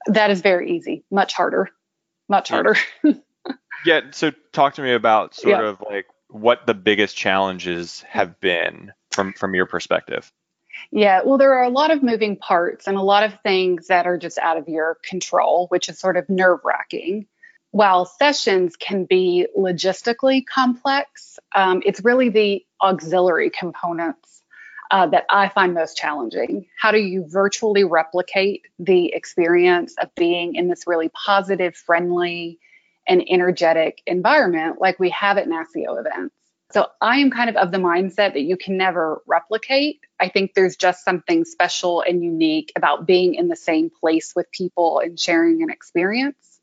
That 0.07 0.29
is 0.29 0.41
very 0.41 0.75
easy. 0.75 1.05
Much 1.09 1.33
harder. 1.33 1.69
Much 2.27 2.49
harder. 2.49 2.75
yeah. 3.85 4.01
So, 4.11 4.33
talk 4.51 4.73
to 4.73 4.81
me 4.81 4.91
about 4.91 5.35
sort 5.35 5.51
yeah. 5.51 5.69
of 5.69 5.81
like 5.89 6.07
what 6.33 6.65
the 6.65 6.73
biggest 6.73 7.15
challenges 7.15 8.01
have 8.09 8.39
been 8.39 8.91
from 9.11 9.33
from 9.33 9.53
your 9.53 9.65
perspective. 9.65 10.31
Yeah, 10.91 11.21
well, 11.23 11.37
there 11.37 11.53
are 11.53 11.63
a 11.63 11.69
lot 11.69 11.91
of 11.91 12.03
moving 12.03 12.35
parts 12.35 12.87
and 12.87 12.97
a 12.97 13.01
lot 13.01 13.23
of 13.23 13.39
things 13.41 13.87
that 13.87 14.07
are 14.07 14.17
just 14.17 14.37
out 14.39 14.57
of 14.57 14.67
your 14.67 14.97
control, 15.07 15.67
which 15.67 15.87
is 15.87 15.99
sort 15.99 16.17
of 16.17 16.27
nerve 16.29 16.59
wracking. 16.63 17.27
While 17.71 18.05
sessions 18.05 18.75
can 18.75 19.05
be 19.05 19.47
logistically 19.57 20.45
complex, 20.45 21.39
um, 21.55 21.81
it's 21.85 22.03
really 22.03 22.29
the 22.29 22.65
auxiliary 22.81 23.49
components 23.49 24.43
uh, 24.91 25.07
that 25.07 25.25
I 25.29 25.49
find 25.49 25.73
most 25.73 25.97
challenging. 25.97 26.67
How 26.77 26.91
do 26.91 26.99
you 26.99 27.25
virtually 27.27 27.83
replicate 27.83 28.67
the 28.77 29.13
experience 29.13 29.95
of 29.99 30.13
being 30.15 30.55
in 30.55 30.67
this 30.67 30.85
really 30.85 31.09
positive, 31.09 31.75
friendly, 31.75 32.59
and 33.07 33.23
energetic 33.27 34.01
environment 34.05 34.79
like 34.79 34.99
we 34.99 35.09
have 35.11 35.37
at 35.37 35.47
NASCIO 35.47 35.99
events? 35.99 36.35
So 36.71 36.87
I 36.99 37.17
am 37.17 37.29
kind 37.29 37.51
of 37.51 37.55
of 37.55 37.71
the 37.71 37.77
mindset 37.77 38.33
that 38.33 38.41
you 38.41 38.57
can 38.57 38.77
never 38.77 39.21
replicate. 39.27 39.99
I 40.19 40.29
think 40.29 40.55
there's 40.55 40.75
just 40.75 41.05
something 41.05 41.45
special 41.45 42.01
and 42.01 42.23
unique 42.23 42.71
about 42.75 43.05
being 43.05 43.35
in 43.35 43.47
the 43.47 43.55
same 43.55 43.91
place 43.91 44.33
with 44.35 44.51
people 44.51 44.99
and 44.99 45.19
sharing 45.19 45.61
an 45.61 45.69
experience. 45.69 46.53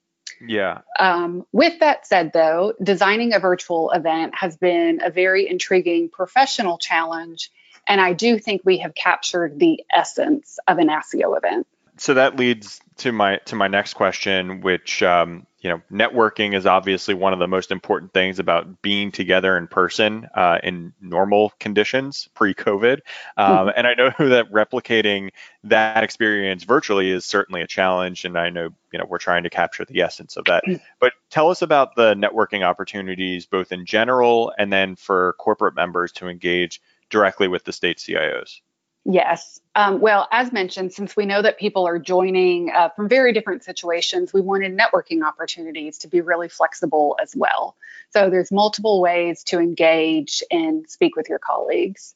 Yeah. 0.44 0.80
Um, 0.98 1.46
with 1.52 1.78
that 1.80 2.06
said, 2.06 2.32
though, 2.32 2.72
designing 2.82 3.34
a 3.34 3.38
virtual 3.38 3.90
event 3.90 4.34
has 4.34 4.56
been 4.56 5.00
a 5.00 5.10
very 5.10 5.48
intriguing 5.48 6.08
professional 6.08 6.78
challenge. 6.78 7.50
And 7.86 8.00
I 8.00 8.12
do 8.12 8.38
think 8.38 8.62
we 8.64 8.78
have 8.78 8.94
captured 8.94 9.58
the 9.58 9.84
essence 9.94 10.58
of 10.66 10.78
an 10.78 10.88
NASCIO 10.88 11.36
event. 11.36 11.68
So 12.00 12.14
that 12.14 12.36
leads 12.36 12.80
to 12.96 13.12
my 13.12 13.36
to 13.44 13.56
my 13.56 13.68
next 13.68 13.92
question, 13.92 14.62
which 14.62 15.02
um, 15.02 15.46
you 15.60 15.68
know, 15.68 15.82
networking 15.92 16.54
is 16.54 16.64
obviously 16.64 17.12
one 17.12 17.34
of 17.34 17.38
the 17.38 17.46
most 17.46 17.70
important 17.70 18.14
things 18.14 18.38
about 18.38 18.80
being 18.80 19.12
together 19.12 19.54
in 19.58 19.66
person 19.66 20.26
uh, 20.34 20.56
in 20.62 20.94
normal 21.02 21.52
conditions 21.60 22.26
pre-COVID. 22.32 23.00
Um, 23.36 23.50
mm-hmm. 23.50 23.68
And 23.76 23.86
I 23.86 23.92
know 23.92 24.10
that 24.30 24.50
replicating 24.50 25.28
that 25.64 26.02
experience 26.02 26.64
virtually 26.64 27.10
is 27.10 27.26
certainly 27.26 27.60
a 27.60 27.66
challenge. 27.66 28.24
And 28.24 28.38
I 28.38 28.48
know, 28.48 28.70
you 28.94 28.98
know, 28.98 29.04
we're 29.06 29.18
trying 29.18 29.42
to 29.42 29.50
capture 29.50 29.84
the 29.84 30.00
essence 30.00 30.38
of 30.38 30.46
that. 30.46 30.64
Mm. 30.66 30.80
But 31.00 31.12
tell 31.28 31.50
us 31.50 31.60
about 31.60 31.96
the 31.96 32.14
networking 32.14 32.62
opportunities, 32.62 33.44
both 33.44 33.72
in 33.72 33.84
general 33.84 34.54
and 34.56 34.72
then 34.72 34.96
for 34.96 35.34
corporate 35.34 35.74
members 35.74 36.12
to 36.12 36.28
engage 36.28 36.80
directly 37.10 37.46
with 37.46 37.64
the 37.64 37.72
state 37.74 37.98
CIOs. 37.98 38.62
Yes. 39.04 39.60
Um, 39.74 40.00
well, 40.00 40.28
as 40.30 40.52
mentioned, 40.52 40.92
since 40.92 41.16
we 41.16 41.24
know 41.24 41.40
that 41.40 41.58
people 41.58 41.86
are 41.86 41.98
joining 41.98 42.70
uh, 42.70 42.90
from 42.90 43.08
very 43.08 43.32
different 43.32 43.64
situations, 43.64 44.32
we 44.32 44.42
wanted 44.42 44.76
networking 44.76 45.24
opportunities 45.26 45.98
to 45.98 46.08
be 46.08 46.20
really 46.20 46.48
flexible 46.48 47.16
as 47.20 47.34
well. 47.34 47.76
So 48.10 48.28
there's 48.28 48.52
multiple 48.52 49.00
ways 49.00 49.42
to 49.44 49.58
engage 49.58 50.42
and 50.50 50.88
speak 50.88 51.16
with 51.16 51.28
your 51.28 51.38
colleagues. 51.38 52.14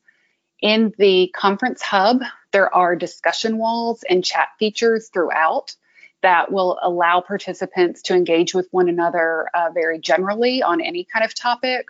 In 0.61 0.93
the 0.99 1.33
conference 1.35 1.81
hub, 1.81 2.21
there 2.53 2.75
are 2.75 2.97
discussion 2.97 3.59
walls 3.59 4.05
and 4.09 4.25
chat 4.25 4.49
features 4.59 5.09
throughout 5.09 5.75
that 6.23 6.53
will 6.53 6.79
allow 6.83 7.21
participants 7.21 8.03
to 8.03 8.15
engage 8.15 8.55
with 8.55 8.69
one 8.71 8.89
another 8.89 9.49
uh, 9.55 9.71
very 9.73 9.99
generally 9.99 10.63
on 10.63 10.81
any 10.81 11.05
kind 11.05 11.25
of 11.25 11.35
topic 11.35 11.87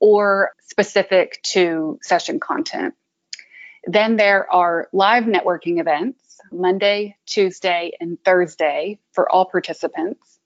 or 0.00 0.52
specific 0.60 1.40
to 1.42 1.98
session 2.02 2.40
content. 2.40 2.94
Then 3.86 4.16
there 4.16 4.52
are 4.52 4.88
live 4.92 5.24
networking 5.24 5.80
events 5.80 6.40
Monday, 6.52 7.16
Tuesday, 7.26 7.92
and 8.00 8.18
Thursday 8.24 8.98
for 9.12 9.30
all 9.30 9.44
participants. 9.46 10.38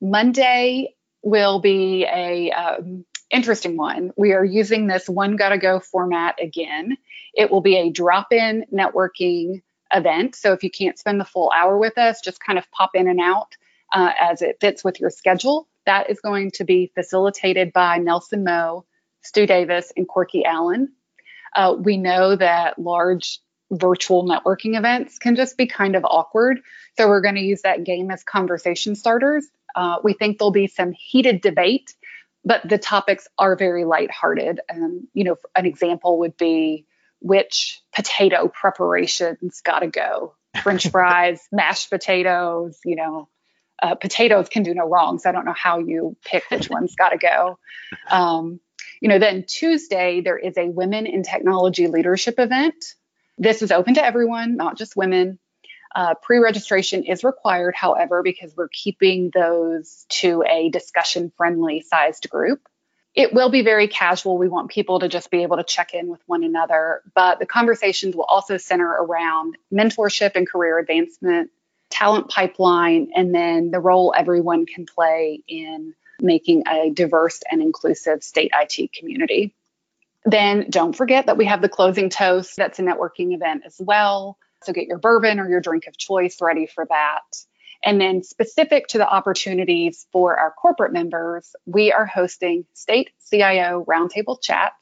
Monday 0.00 0.94
will 1.22 1.60
be 1.60 2.04
a 2.04 2.50
um, 2.52 3.04
interesting 3.30 3.76
one. 3.76 4.12
We 4.16 4.32
are 4.32 4.44
using 4.44 4.86
this 4.86 5.08
one 5.08 5.36
gotta 5.36 5.58
go 5.58 5.80
format 5.80 6.36
again. 6.40 6.96
It 7.34 7.50
will 7.50 7.60
be 7.60 7.76
a 7.76 7.90
drop-in 7.90 8.66
networking 8.72 9.62
event. 9.92 10.36
So 10.36 10.52
if 10.52 10.62
you 10.62 10.70
can't 10.70 10.98
spend 10.98 11.20
the 11.20 11.24
full 11.24 11.50
hour 11.54 11.76
with 11.76 11.98
us, 11.98 12.20
just 12.20 12.40
kind 12.40 12.58
of 12.58 12.70
pop 12.70 12.90
in 12.94 13.08
and 13.08 13.20
out 13.20 13.56
uh, 13.92 14.12
as 14.18 14.42
it 14.42 14.58
fits 14.60 14.84
with 14.84 15.00
your 15.00 15.10
schedule. 15.10 15.68
That 15.86 16.10
is 16.10 16.20
going 16.20 16.52
to 16.52 16.64
be 16.64 16.92
facilitated 16.94 17.72
by 17.72 17.98
Nelson 17.98 18.44
Moe, 18.44 18.84
Stu 19.22 19.46
Davis, 19.46 19.92
and 19.96 20.06
Corky 20.06 20.44
Allen. 20.44 20.92
Uh, 21.54 21.74
we 21.78 21.96
know 21.96 22.36
that 22.36 22.78
large 22.78 23.40
virtual 23.70 24.24
networking 24.26 24.76
events 24.76 25.18
can 25.18 25.36
just 25.36 25.56
be 25.56 25.66
kind 25.66 25.94
of 25.94 26.04
awkward. 26.04 26.60
So 26.96 27.08
we're 27.08 27.20
going 27.20 27.34
to 27.34 27.42
use 27.42 27.62
that 27.62 27.84
game 27.84 28.10
as 28.10 28.24
conversation 28.24 28.94
starters. 28.94 29.46
Uh, 29.74 29.96
we 30.02 30.14
think 30.14 30.38
there'll 30.38 30.50
be 30.50 30.66
some 30.66 30.92
heated 30.92 31.40
debate, 31.40 31.94
but 32.44 32.66
the 32.66 32.78
topics 32.78 33.28
are 33.38 33.56
very 33.56 33.84
lighthearted. 33.84 34.60
Um, 34.72 35.08
you 35.12 35.24
know, 35.24 35.36
an 35.54 35.66
example 35.66 36.20
would 36.20 36.36
be 36.36 36.86
which 37.20 37.80
potato 37.94 38.48
preparations 38.48 39.60
got 39.62 39.80
to 39.80 39.88
go. 39.88 40.34
French 40.62 40.88
fries, 40.90 41.40
mashed 41.52 41.90
potatoes, 41.90 42.78
you 42.84 42.96
know, 42.96 43.28
uh, 43.82 43.94
potatoes 43.94 44.48
can 44.48 44.62
do 44.62 44.74
no 44.74 44.88
wrong. 44.88 45.18
So 45.18 45.28
I 45.28 45.32
don't 45.32 45.44
know 45.44 45.52
how 45.52 45.78
you 45.78 46.16
pick 46.24 46.44
which 46.50 46.70
one's 46.70 46.94
got 46.96 47.10
to 47.10 47.18
go. 47.18 47.58
Um, 48.10 48.60
you 49.00 49.08
know, 49.08 49.18
then 49.18 49.44
Tuesday, 49.46 50.20
there 50.20 50.38
is 50.38 50.56
a 50.56 50.68
Women 50.68 51.06
in 51.06 51.22
Technology 51.22 51.86
Leadership 51.86 52.38
event. 52.38 52.94
This 53.36 53.62
is 53.62 53.70
open 53.70 53.94
to 53.94 54.04
everyone, 54.04 54.56
not 54.56 54.76
just 54.76 54.96
women. 54.96 55.38
Uh, 55.94 56.14
Pre 56.20 56.38
registration 56.38 57.04
is 57.04 57.24
required, 57.24 57.74
however, 57.74 58.22
because 58.22 58.54
we're 58.56 58.68
keeping 58.68 59.30
those 59.32 60.04
to 60.08 60.44
a 60.48 60.68
discussion 60.70 61.32
friendly 61.36 61.80
sized 61.80 62.28
group. 62.28 62.60
It 63.14 63.32
will 63.32 63.50
be 63.50 63.62
very 63.62 63.88
casual. 63.88 64.38
We 64.38 64.48
want 64.48 64.70
people 64.70 65.00
to 65.00 65.08
just 65.08 65.30
be 65.30 65.42
able 65.42 65.56
to 65.56 65.64
check 65.64 65.94
in 65.94 66.08
with 66.08 66.20
one 66.26 66.44
another, 66.44 67.02
but 67.14 67.38
the 67.38 67.46
conversations 67.46 68.14
will 68.14 68.24
also 68.24 68.58
center 68.58 68.88
around 68.88 69.56
mentorship 69.72 70.32
and 70.34 70.48
career 70.48 70.78
advancement, 70.78 71.50
talent 71.90 72.28
pipeline, 72.28 73.10
and 73.16 73.34
then 73.34 73.70
the 73.70 73.80
role 73.80 74.14
everyone 74.16 74.66
can 74.66 74.86
play 74.86 75.42
in 75.48 75.94
making 76.20 76.64
a 76.66 76.90
diverse 76.90 77.40
and 77.50 77.62
inclusive 77.62 78.22
state 78.22 78.52
IT 78.54 78.92
community. 78.92 79.54
Then 80.24 80.66
don't 80.68 80.94
forget 80.94 81.26
that 81.26 81.36
we 81.36 81.46
have 81.46 81.62
the 81.62 81.68
closing 81.68 82.10
toast. 82.10 82.56
That's 82.56 82.78
a 82.78 82.82
networking 82.82 83.34
event 83.34 83.62
as 83.64 83.76
well. 83.78 84.36
So 84.64 84.72
get 84.72 84.86
your 84.86 84.98
bourbon 84.98 85.38
or 85.40 85.48
your 85.48 85.60
drink 85.60 85.86
of 85.86 85.96
choice 85.96 86.38
ready 86.40 86.66
for 86.66 86.84
that. 86.86 87.22
And 87.84 88.00
then, 88.00 88.24
specific 88.24 88.88
to 88.88 88.98
the 88.98 89.08
opportunities 89.08 90.06
for 90.10 90.36
our 90.36 90.50
corporate 90.50 90.92
members, 90.92 91.54
we 91.64 91.92
are 91.92 92.06
hosting 92.06 92.64
state 92.74 93.10
CIO 93.30 93.84
roundtable 93.88 94.42
chats 94.42 94.74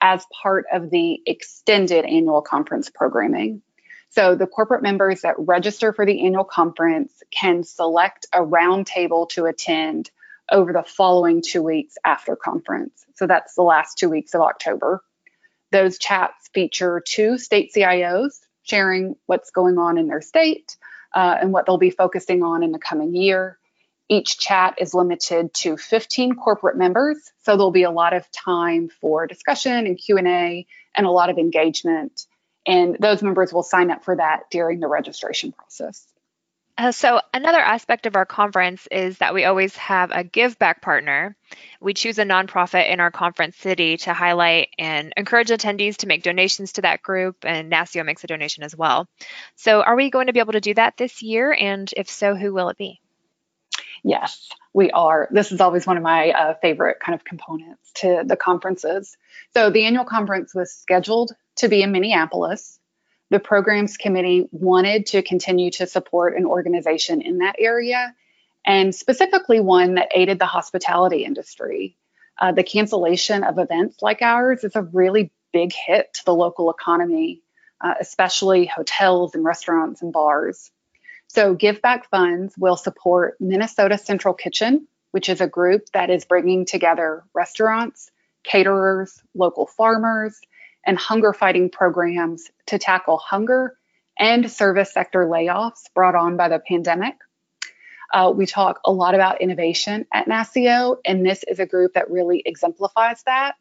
as 0.00 0.26
part 0.42 0.66
of 0.70 0.90
the 0.90 1.20
extended 1.24 2.04
annual 2.04 2.42
conference 2.42 2.90
programming. 2.90 3.62
So, 4.10 4.34
the 4.34 4.46
corporate 4.46 4.82
members 4.82 5.22
that 5.22 5.36
register 5.38 5.94
for 5.94 6.04
the 6.04 6.26
annual 6.26 6.44
conference 6.44 7.22
can 7.30 7.64
select 7.64 8.26
a 8.32 8.40
roundtable 8.40 9.28
to 9.30 9.46
attend 9.46 10.10
over 10.50 10.72
the 10.72 10.82
following 10.82 11.42
two 11.42 11.62
weeks 11.62 11.96
after 12.04 12.36
conference. 12.36 13.04
So 13.14 13.26
that's 13.26 13.54
the 13.54 13.62
last 13.62 13.98
two 13.98 14.08
weeks 14.08 14.34
of 14.34 14.40
October. 14.40 15.02
Those 15.70 15.98
chats 15.98 16.48
feature 16.54 17.02
two 17.04 17.38
state 17.38 17.72
CIOs 17.74 18.40
sharing 18.62 19.16
what's 19.26 19.50
going 19.50 19.78
on 19.78 19.98
in 19.98 20.08
their 20.08 20.20
state 20.20 20.76
uh, 21.14 21.36
and 21.40 21.52
what 21.52 21.66
they'll 21.66 21.78
be 21.78 21.90
focusing 21.90 22.42
on 22.42 22.62
in 22.62 22.72
the 22.72 22.78
coming 22.78 23.14
year. 23.14 23.58
Each 24.08 24.38
chat 24.38 24.76
is 24.78 24.94
limited 24.94 25.52
to 25.54 25.76
15 25.76 26.36
corporate 26.36 26.76
members, 26.76 27.18
so 27.42 27.56
there'll 27.56 27.70
be 27.70 27.82
a 27.82 27.90
lot 27.90 28.14
of 28.14 28.30
time 28.30 28.88
for 28.88 29.26
discussion 29.26 29.86
and 29.86 29.98
Q&A 29.98 30.66
and 30.96 31.06
a 31.06 31.10
lot 31.10 31.28
of 31.28 31.36
engagement. 31.36 32.24
And 32.66 32.96
those 33.00 33.22
members 33.22 33.52
will 33.52 33.62
sign 33.62 33.90
up 33.90 34.04
for 34.04 34.16
that 34.16 34.44
during 34.50 34.80
the 34.80 34.88
registration 34.88 35.52
process. 35.52 36.06
Uh, 36.78 36.92
so, 36.92 37.20
another 37.34 37.58
aspect 37.58 38.06
of 38.06 38.14
our 38.14 38.24
conference 38.24 38.86
is 38.92 39.18
that 39.18 39.34
we 39.34 39.44
always 39.44 39.76
have 39.76 40.12
a 40.12 40.22
give 40.22 40.56
back 40.60 40.80
partner. 40.80 41.36
We 41.80 41.92
choose 41.92 42.20
a 42.20 42.24
nonprofit 42.24 42.88
in 42.88 43.00
our 43.00 43.10
conference 43.10 43.56
city 43.56 43.96
to 43.96 44.14
highlight 44.14 44.68
and 44.78 45.12
encourage 45.16 45.48
attendees 45.48 45.96
to 45.98 46.06
make 46.06 46.22
donations 46.22 46.74
to 46.74 46.82
that 46.82 47.02
group, 47.02 47.38
and 47.44 47.72
NASCIO 47.72 48.04
makes 48.04 48.22
a 48.22 48.28
donation 48.28 48.62
as 48.62 48.76
well. 48.76 49.08
So, 49.56 49.82
are 49.82 49.96
we 49.96 50.08
going 50.08 50.28
to 50.28 50.32
be 50.32 50.38
able 50.38 50.52
to 50.52 50.60
do 50.60 50.74
that 50.74 50.96
this 50.96 51.20
year? 51.20 51.52
And 51.52 51.92
if 51.96 52.08
so, 52.08 52.36
who 52.36 52.54
will 52.54 52.68
it 52.68 52.78
be? 52.78 53.00
Yes, 54.04 54.48
we 54.72 54.92
are. 54.92 55.26
This 55.32 55.50
is 55.50 55.60
always 55.60 55.84
one 55.84 55.96
of 55.96 56.04
my 56.04 56.30
uh, 56.30 56.54
favorite 56.62 57.00
kind 57.00 57.16
of 57.16 57.24
components 57.24 57.90
to 57.94 58.22
the 58.24 58.36
conferences. 58.36 59.16
So, 59.52 59.70
the 59.70 59.86
annual 59.86 60.04
conference 60.04 60.54
was 60.54 60.72
scheduled 60.72 61.32
to 61.56 61.68
be 61.68 61.82
in 61.82 61.90
Minneapolis 61.90 62.77
the 63.30 63.38
programs 63.38 63.96
committee 63.96 64.48
wanted 64.50 65.06
to 65.06 65.22
continue 65.22 65.70
to 65.72 65.86
support 65.86 66.36
an 66.36 66.46
organization 66.46 67.20
in 67.20 67.38
that 67.38 67.56
area, 67.58 68.14
and 68.64 68.94
specifically 68.94 69.60
one 69.60 69.94
that 69.94 70.08
aided 70.14 70.38
the 70.38 70.46
hospitality 70.46 71.24
industry. 71.24 71.96
Uh, 72.40 72.52
the 72.52 72.62
cancellation 72.62 73.42
of 73.44 73.58
events 73.58 74.00
like 74.00 74.22
ours 74.22 74.64
is 74.64 74.76
a 74.76 74.82
really 74.82 75.32
big 75.52 75.72
hit 75.72 76.12
to 76.14 76.24
the 76.24 76.34
local 76.34 76.70
economy, 76.70 77.42
uh, 77.80 77.94
especially 78.00 78.66
hotels 78.66 79.34
and 79.34 79.44
restaurants 79.44 80.02
and 80.02 80.12
bars. 80.12 80.70
So, 81.28 81.54
Give 81.54 81.82
Back 81.82 82.08
Funds 82.10 82.54
will 82.56 82.76
support 82.76 83.36
Minnesota 83.40 83.98
Central 83.98 84.32
Kitchen, 84.32 84.88
which 85.10 85.28
is 85.28 85.40
a 85.40 85.46
group 85.46 85.82
that 85.92 86.10
is 86.10 86.24
bringing 86.24 86.64
together 86.64 87.24
restaurants, 87.34 88.10
caterers, 88.44 89.20
local 89.34 89.66
farmers, 89.66 90.40
and 90.86 90.98
hunger 90.98 91.32
fighting 91.32 91.70
programs 91.70 92.50
to 92.66 92.78
tackle 92.78 93.18
hunger 93.18 93.76
and 94.18 94.50
service 94.50 94.92
sector 94.92 95.24
layoffs 95.24 95.82
brought 95.94 96.14
on 96.14 96.36
by 96.36 96.48
the 96.48 96.58
pandemic. 96.58 97.14
Uh, 98.12 98.32
we 98.34 98.46
talk 98.46 98.80
a 98.84 98.92
lot 98.92 99.14
about 99.14 99.40
innovation 99.40 100.06
at 100.12 100.26
NASCIO, 100.26 100.96
and 101.04 101.24
this 101.24 101.44
is 101.46 101.58
a 101.58 101.66
group 101.66 101.94
that 101.94 102.10
really 102.10 102.42
exemplifies 102.44 103.22
that. 103.24 103.54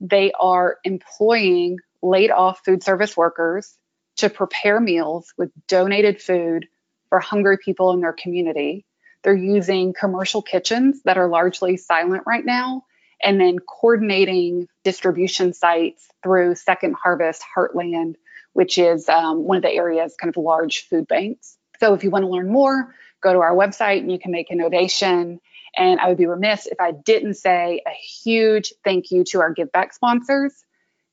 They 0.00 0.32
are 0.32 0.78
employing 0.82 1.78
laid 2.02 2.30
off 2.30 2.64
food 2.64 2.82
service 2.82 3.16
workers 3.16 3.76
to 4.16 4.30
prepare 4.30 4.80
meals 4.80 5.32
with 5.36 5.50
donated 5.68 6.20
food 6.20 6.66
for 7.08 7.20
hungry 7.20 7.58
people 7.58 7.92
in 7.92 8.00
their 8.00 8.12
community. 8.12 8.84
They're 9.22 9.34
using 9.34 9.94
commercial 9.98 10.42
kitchens 10.42 11.00
that 11.04 11.18
are 11.18 11.28
largely 11.28 11.76
silent 11.76 12.24
right 12.26 12.44
now, 12.44 12.84
and 13.22 13.40
then 13.40 13.58
coordinating 13.58 14.68
distribution 14.84 15.52
sites 15.52 16.08
through 16.22 16.54
Second 16.54 16.94
Harvest 16.94 17.42
Heartland, 17.56 18.14
which 18.52 18.78
is 18.78 19.08
um, 19.08 19.44
one 19.44 19.56
of 19.56 19.62
the 19.62 19.72
area's 19.72 20.14
kind 20.20 20.34
of 20.34 20.42
large 20.42 20.88
food 20.88 21.06
banks. 21.06 21.56
So 21.80 21.94
if 21.94 22.04
you 22.04 22.10
want 22.10 22.24
to 22.24 22.30
learn 22.30 22.50
more, 22.50 22.94
go 23.20 23.32
to 23.32 23.38
our 23.38 23.54
website 23.54 24.00
and 24.00 24.10
you 24.10 24.18
can 24.18 24.32
make 24.32 24.50
a 24.50 24.56
donation. 24.56 25.40
And 25.76 26.00
I 26.00 26.08
would 26.08 26.18
be 26.18 26.26
remiss 26.26 26.66
if 26.66 26.80
I 26.80 26.92
didn't 26.92 27.34
say 27.34 27.82
a 27.86 27.90
huge 27.90 28.74
thank 28.84 29.10
you 29.10 29.24
to 29.30 29.40
our 29.40 29.52
Give 29.52 29.70
Back 29.72 29.94
sponsors. 29.94 30.52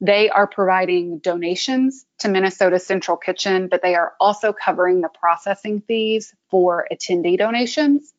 They 0.02 0.30
are 0.30 0.48
providing 0.48 1.20
donations 1.20 2.06
to 2.20 2.30
Minnesota 2.30 2.80
Central 2.80 3.18
Kitchen, 3.18 3.68
but 3.68 3.82
they 3.82 3.96
are 3.96 4.14
also 4.20 4.54
covering 4.54 5.02
the 5.02 5.10
processing 5.10 5.82
fees 5.82 6.34
for 6.50 6.88
attendee 6.92 7.38
donations. 7.38 8.14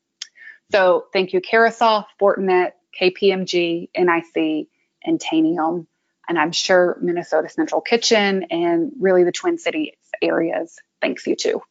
So 0.72 1.06
thank 1.12 1.32
you, 1.32 1.40
Carahsoft, 1.40 2.06
Fortinet, 2.20 2.72
KPMG, 2.98 3.88
NIC, 3.96 4.68
and 5.04 5.20
Tanium. 5.20 5.86
And 6.28 6.38
I'm 6.38 6.52
sure 6.52 6.96
Minnesota 7.00 7.48
Central 7.48 7.80
Kitchen 7.80 8.44
and 8.50 8.92
really 9.00 9.24
the 9.24 9.32
Twin 9.32 9.58
Cities 9.58 9.94
areas 10.22 10.78
thanks 11.00 11.26
you 11.26 11.36
too. 11.36 11.62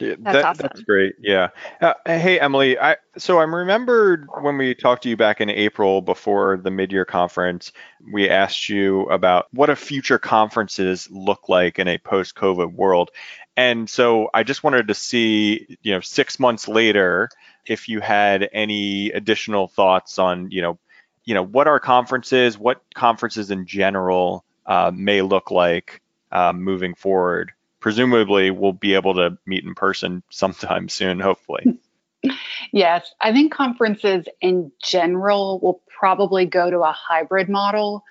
Yeah, 0.00 0.14
that's 0.18 0.34
that, 0.34 0.44
awesome. 0.44 0.62
That's 0.62 0.80
great. 0.80 1.14
Yeah. 1.20 1.50
Uh, 1.80 1.94
hey, 2.04 2.40
Emily. 2.40 2.76
I 2.78 2.96
so 3.18 3.38
I'm 3.38 3.54
remembered 3.54 4.26
when 4.40 4.56
we 4.58 4.74
talked 4.74 5.04
to 5.04 5.08
you 5.08 5.16
back 5.16 5.40
in 5.40 5.48
April 5.48 6.00
before 6.00 6.56
the 6.56 6.72
mid-year 6.72 7.04
conference, 7.04 7.72
we 8.12 8.28
asked 8.28 8.68
you 8.68 9.02
about 9.02 9.46
what 9.52 9.70
a 9.70 9.76
future 9.76 10.18
conferences 10.18 11.08
look 11.10 11.48
like 11.48 11.78
in 11.78 11.86
a 11.86 11.98
post-COVID 11.98 12.72
world, 12.72 13.10
and 13.56 13.88
so 13.88 14.28
I 14.34 14.42
just 14.42 14.64
wanted 14.64 14.88
to 14.88 14.94
see, 14.94 15.78
you 15.82 15.92
know, 15.92 16.00
six 16.00 16.40
months 16.40 16.66
later, 16.66 17.28
if 17.66 17.88
you 17.88 18.00
had 18.00 18.48
any 18.52 19.10
additional 19.10 19.68
thoughts 19.68 20.18
on, 20.18 20.50
you 20.50 20.62
know, 20.62 20.78
you 21.24 21.34
know, 21.34 21.44
what 21.44 21.68
our 21.68 21.78
conferences, 21.78 22.58
what 22.58 22.82
conferences 22.94 23.50
in 23.50 23.66
general 23.66 24.44
uh, 24.66 24.90
may 24.94 25.22
look 25.22 25.50
like 25.50 26.00
uh, 26.32 26.52
moving 26.52 26.94
forward 26.94 27.52
presumably 27.82 28.50
we'll 28.50 28.72
be 28.72 28.94
able 28.94 29.14
to 29.14 29.36
meet 29.44 29.64
in 29.64 29.74
person 29.74 30.22
sometime 30.30 30.88
soon, 30.88 31.20
hopefully. 31.20 31.78
Yes, 32.72 33.12
I 33.20 33.32
think 33.32 33.52
conferences 33.52 34.26
in 34.40 34.70
general 34.80 35.58
will 35.60 35.82
probably 35.88 36.46
go 36.46 36.70
to 36.70 36.78
a 36.78 36.92
hybrid 36.92 37.48
model, 37.48 38.04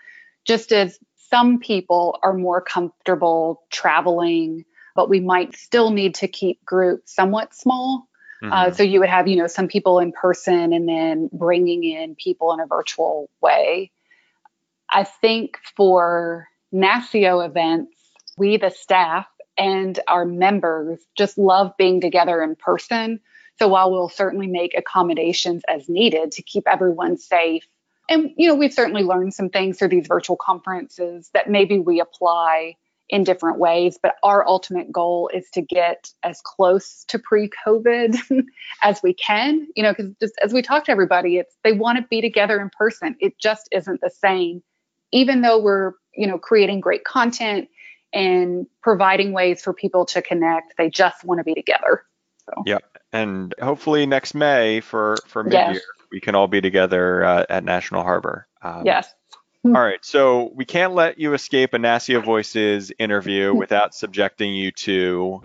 just 0.46 0.74
as 0.74 1.00
some 1.30 1.60
people 1.60 2.20
are 2.22 2.34
more 2.34 2.60
comfortable 2.60 3.64
traveling, 3.72 4.66
but 4.94 5.10
we 5.10 5.22
might 5.22 5.56
still 5.56 5.92
need 5.92 6.16
to 6.16 6.28
keep 6.28 6.64
groups 6.66 7.16
somewhat 7.16 7.56
small. 7.56 8.10
Mm-hmm. 8.42 8.54
Uh, 8.54 8.72
so 8.72 8.84
you 8.84 9.00
would 9.00 9.10
have, 9.10 9.28
you 9.28 9.36
know, 9.36 9.48
some 9.48 9.68
people 9.68 10.00
in 10.00 10.12
person 10.12 10.74
and 10.74 10.88
then 10.88 11.30
bringing 11.32 11.84
in 11.84 12.16
people 12.16 12.54
in 12.54 12.60
a 12.60 12.66
virtual 12.66 13.30
way. 13.40 13.92
I 14.90 15.04
think 15.04 15.58
for 15.76 16.48
NASCIO 16.74 17.46
events, 17.46 17.96
we, 18.38 18.58
the 18.58 18.72
staff, 18.72 19.28
and 19.58 20.00
our 20.08 20.26
members 20.26 21.00
just 21.16 21.38
love 21.38 21.74
being 21.78 22.02
together 22.02 22.42
in 22.42 22.56
person. 22.56 23.20
So 23.60 23.68
while 23.68 23.92
we'll 23.92 24.10
certainly 24.10 24.48
make 24.48 24.76
accommodations 24.76 25.62
as 25.70 25.88
needed 25.88 26.32
to 26.32 26.42
keep 26.42 26.64
everyone 26.68 27.18
safe, 27.18 27.68
and 28.10 28.32
you 28.36 28.48
know, 28.48 28.56
we've 28.56 28.74
certainly 28.74 29.04
learned 29.04 29.34
some 29.34 29.50
things 29.50 29.78
through 29.78 29.90
these 29.90 30.08
virtual 30.08 30.36
conferences 30.36 31.30
that 31.34 31.50
maybe 31.50 31.78
we 31.78 32.00
apply 32.00 32.76
in 33.12 33.26
different 33.26 33.60
ways, 33.60 34.00
but 34.02 34.16
our 34.24 34.48
ultimate 34.48 34.92
goal 34.92 35.30
is 35.34 35.50
to 35.52 35.62
get 35.62 36.10
as 36.24 36.42
close 36.42 37.04
to 37.10 37.20
pre-COVID 37.20 38.18
as 38.82 39.04
we 39.04 39.14
can. 39.14 39.68
You 39.76 39.84
know, 39.84 39.92
because 39.92 40.14
just 40.20 40.34
as 40.42 40.54
we 40.54 40.62
talk 40.62 40.86
to 40.86 40.92
everybody, 40.92 41.38
it's 41.38 41.54
they 41.64 41.74
want 41.74 41.98
to 41.98 42.06
be 42.10 42.22
together 42.22 42.60
in 42.60 42.70
person. 42.70 43.18
It 43.20 43.38
just 43.38 43.68
isn't 43.72 44.00
the 44.02 44.10
same, 44.10 44.64
even 45.12 45.42
though 45.42 45.62
we're 45.62 45.92
you 46.16 46.26
know 46.26 46.40
creating 46.40 46.80
great 46.80 47.04
content 47.04 47.68
and 48.14 48.66
providing 48.82 49.34
ways 49.34 49.62
for 49.62 49.74
people 49.74 50.06
to 50.06 50.22
connect. 50.22 50.78
They 50.78 50.90
just 50.90 51.24
want 51.24 51.40
to 51.40 51.44
be 51.44 51.54
together. 51.54 52.04
So. 52.46 52.64
Yep. 52.66 52.84
And 53.14 53.54
hopefully 53.62 54.06
next 54.06 54.34
May 54.34 54.80
for, 54.80 55.18
for 55.28 55.44
mid 55.44 55.54
year, 55.54 55.74
yes. 55.74 55.82
we 56.12 56.20
can 56.20 56.36
all 56.36 56.48
be 56.48 56.62
together 56.62 57.24
uh, 57.24 57.46
at 57.50 57.64
National 57.64 58.04
Harbor. 58.04 58.48
Um, 58.62 58.84
yes. 58.86 59.14
All 59.64 59.74
right, 59.74 60.04
so 60.04 60.52
we 60.56 60.66
can't 60.66 60.96
let 60.96 61.20
you 61.20 61.36
escape 61.36 61.76
a 61.76 61.78
NASCIO 61.78 62.26
Voices 62.26 62.92
interview 62.98 63.54
without 63.54 63.94
subjecting 63.94 64.56
you 64.56 64.72
to 64.72 65.40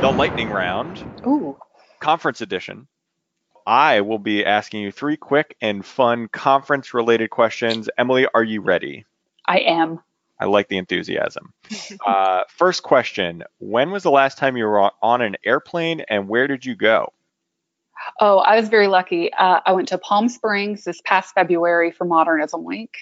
the 0.00 0.12
lightning 0.16 0.48
round, 0.48 1.02
Ooh. 1.26 1.58
conference 1.98 2.40
edition. 2.42 2.86
I 3.66 4.02
will 4.02 4.20
be 4.20 4.46
asking 4.46 4.82
you 4.82 4.92
three 4.92 5.16
quick 5.16 5.56
and 5.60 5.84
fun 5.84 6.28
conference 6.28 6.94
related 6.94 7.30
questions. 7.30 7.90
Emily, 7.98 8.28
are 8.32 8.44
you 8.44 8.60
ready? 8.60 9.06
I 9.44 9.58
am. 9.58 9.98
I 10.38 10.44
like 10.44 10.68
the 10.68 10.78
enthusiasm. 10.78 11.52
uh, 12.06 12.42
first 12.48 12.84
question 12.84 13.42
When 13.58 13.90
was 13.90 14.04
the 14.04 14.12
last 14.12 14.38
time 14.38 14.56
you 14.56 14.66
were 14.66 14.92
on 15.02 15.20
an 15.20 15.34
airplane 15.44 16.02
and 16.08 16.28
where 16.28 16.46
did 16.46 16.64
you 16.64 16.76
go? 16.76 17.12
Oh, 18.20 18.38
I 18.38 18.56
was 18.56 18.68
very 18.68 18.88
lucky. 18.88 19.32
Uh, 19.32 19.60
I 19.64 19.72
went 19.72 19.88
to 19.88 19.98
Palm 19.98 20.28
Springs 20.28 20.84
this 20.84 21.00
past 21.04 21.34
February 21.34 21.90
for 21.90 22.04
Modernism 22.04 22.64
Week. 22.64 22.96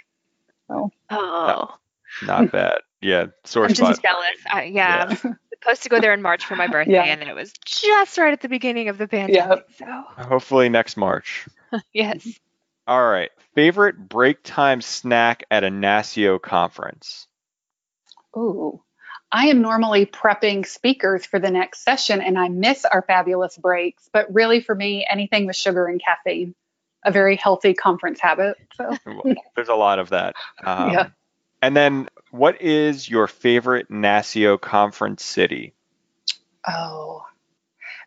So. 0.69 0.91
Oh. 1.11 1.79
No, 2.23 2.27
not 2.27 2.53
bad. 2.53 2.79
Yeah, 3.01 3.27
sore 3.45 3.65
I'm 3.67 3.75
spot. 3.75 3.91
just 3.91 4.03
jealous. 4.03 4.39
I, 4.51 4.65
yeah. 4.65 5.17
yeah. 5.25 5.33
supposed 5.65 5.83
to 5.85 5.89
go 5.89 6.01
there 6.01 6.13
in 6.13 6.23
March 6.23 6.45
for 6.45 6.57
my 6.57 6.67
birthday, 6.67 6.95
yeah. 6.95 7.05
and 7.05 7.21
then 7.21 7.29
it 7.29 7.35
was 7.35 7.53
just 7.65 8.19
right 8.19 8.33
at 8.33 8.41
the 8.41 8.49
beginning 8.49 8.89
of 8.89 8.99
the 8.99 9.09
pandemic. 9.09 9.65
Yeah. 9.81 10.05
So 10.17 10.23
hopefully 10.23 10.69
next 10.69 10.97
March. 10.97 11.47
yes. 11.93 12.29
All 12.87 13.03
right. 13.03 13.31
Favorite 13.55 13.97
break 13.97 14.43
time 14.43 14.83
snack 14.83 15.45
at 15.51 15.65
a 15.65 15.69
NASCIO 15.69 16.41
conference? 16.41 17.27
Ooh, 18.37 18.83
I 19.35 19.47
am 19.47 19.63
normally 19.63 20.07
prepping 20.07 20.65
speakers 20.65 21.27
for 21.27 21.41
the 21.41 21.51
next 21.51 21.83
session 21.83 22.21
and 22.21 22.39
I 22.39 22.49
miss 22.49 22.85
our 22.85 23.03
fabulous 23.03 23.59
breaks. 23.59 24.09
But 24.13 24.33
really, 24.33 24.61
for 24.61 24.77
me, 24.77 25.05
anything 25.11 25.47
with 25.47 25.57
sugar 25.57 25.87
and 25.87 26.01
caffeine, 26.01 26.55
a 27.05 27.11
very 27.11 27.35
healthy 27.35 27.75
conference 27.75 28.21
habit. 28.21 28.57
So 28.77 28.97
there's 29.57 29.69
a 29.69 29.75
lot 29.75 29.99
of 29.99 30.11
that. 30.11 30.37
Um, 30.65 30.93
yeah. 30.93 31.09
And 31.61 31.77
then, 31.77 32.09
what 32.31 32.61
is 32.63 33.09
your 33.09 33.27
favorite 33.27 33.91
NASCIO 33.91 34.61
conference 34.61 35.25
city? 35.25 35.75
Oh, 36.69 37.25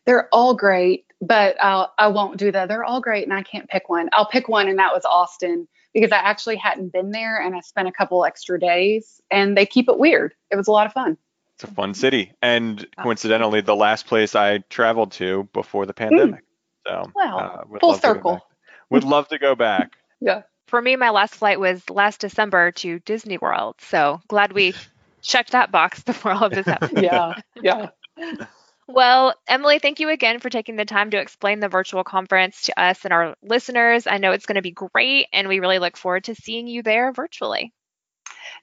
they're 0.05 0.29
all 0.31 0.53
great 0.55 1.07
but 1.19 1.55
I'll, 1.59 1.91
I 1.97 2.09
won't 2.09 2.37
do 2.37 2.51
that. 2.51 2.67
They're 2.67 2.83
all 2.83 3.01
great, 3.01 3.23
and 3.23 3.33
I 3.33 3.41
can't 3.41 3.67
pick 3.67 3.89
one. 3.89 4.07
I'll 4.13 4.27
pick 4.27 4.47
one, 4.47 4.67
and 4.67 4.77
that 4.77 4.93
was 4.93 5.03
Austin 5.03 5.67
because 5.97 6.12
I 6.12 6.17
actually 6.17 6.57
hadn't 6.57 6.93
been 6.93 7.10
there, 7.10 7.41
and 7.41 7.55
I 7.55 7.62
spent 7.62 7.88
a 7.88 7.91
couple 7.91 8.23
extra 8.23 8.60
days, 8.60 9.19
and 9.31 9.57
they 9.57 9.65
keep 9.65 9.89
it 9.89 9.97
weird. 9.97 10.36
It 10.51 10.55
was 10.55 10.67
a 10.67 10.71
lot 10.71 10.86
of 10.86 10.93
fun. 10.93 11.17
It's 11.55 11.63
a 11.63 11.67
fun 11.67 11.95
city, 11.95 12.33
and 12.39 12.86
coincidentally, 13.01 13.62
the 13.62 13.75
last 13.75 14.05
place 14.05 14.36
I 14.36 14.60
traveled 14.69 15.13
to 15.13 15.49
before 15.53 15.88
the 15.88 15.95
pandemic. 15.95 16.43
Mm. 16.88 17.05
So, 17.05 17.12
well, 17.15 17.39
uh, 17.39 17.79
full 17.79 17.95
circle. 17.95 18.45
Would 18.91 19.03
love 19.03 19.27
to 19.29 19.39
go 19.39 19.55
back. 19.55 19.93
yeah. 20.21 20.43
For 20.67 20.79
me, 20.79 20.95
my 20.97 21.10
last 21.10 21.33
flight 21.33 21.60
was 21.60 21.89
last 21.89 22.21
December 22.21 22.71
to 22.73 22.99
Disney 22.99 23.39
World. 23.39 23.75
So 23.79 24.21
glad 24.27 24.53
we 24.53 24.75
checked 25.23 25.53
that 25.53 25.71
box 25.71 26.03
before 26.03 26.31
all 26.31 26.43
of 26.43 26.51
this 26.51 26.67
happened. 26.67 27.01
yeah. 27.01 27.33
Yeah. 27.63 27.89
Well, 28.88 29.36
Emily, 29.50 29.80
thank 29.80 30.00
you 30.00 30.10
again 30.10 30.39
for 30.39 30.50
taking 30.50 30.78
the 30.78 30.86
time 30.86 31.12
to 31.12 31.19
explain 31.19 31.60
the 31.60 31.67
virtual 31.67 32.06
conference 32.06 32.62
to 32.63 32.80
us 32.82 33.04
and 33.04 33.13
our 33.13 33.36
listeners. 33.43 34.08
I 34.08 34.17
know 34.17 34.32
it's 34.32 34.45
going 34.45 34.56
to 34.56 34.62
be 34.62 34.71
great, 34.71 35.28
and 35.34 35.50
we 35.50 35.60
really 35.60 35.80
look 35.80 35.97
forward 35.97 36.23
to 36.26 36.36
seeing 36.36 36.67
you 36.67 36.84
there 36.84 37.12
virtually. 37.12 37.73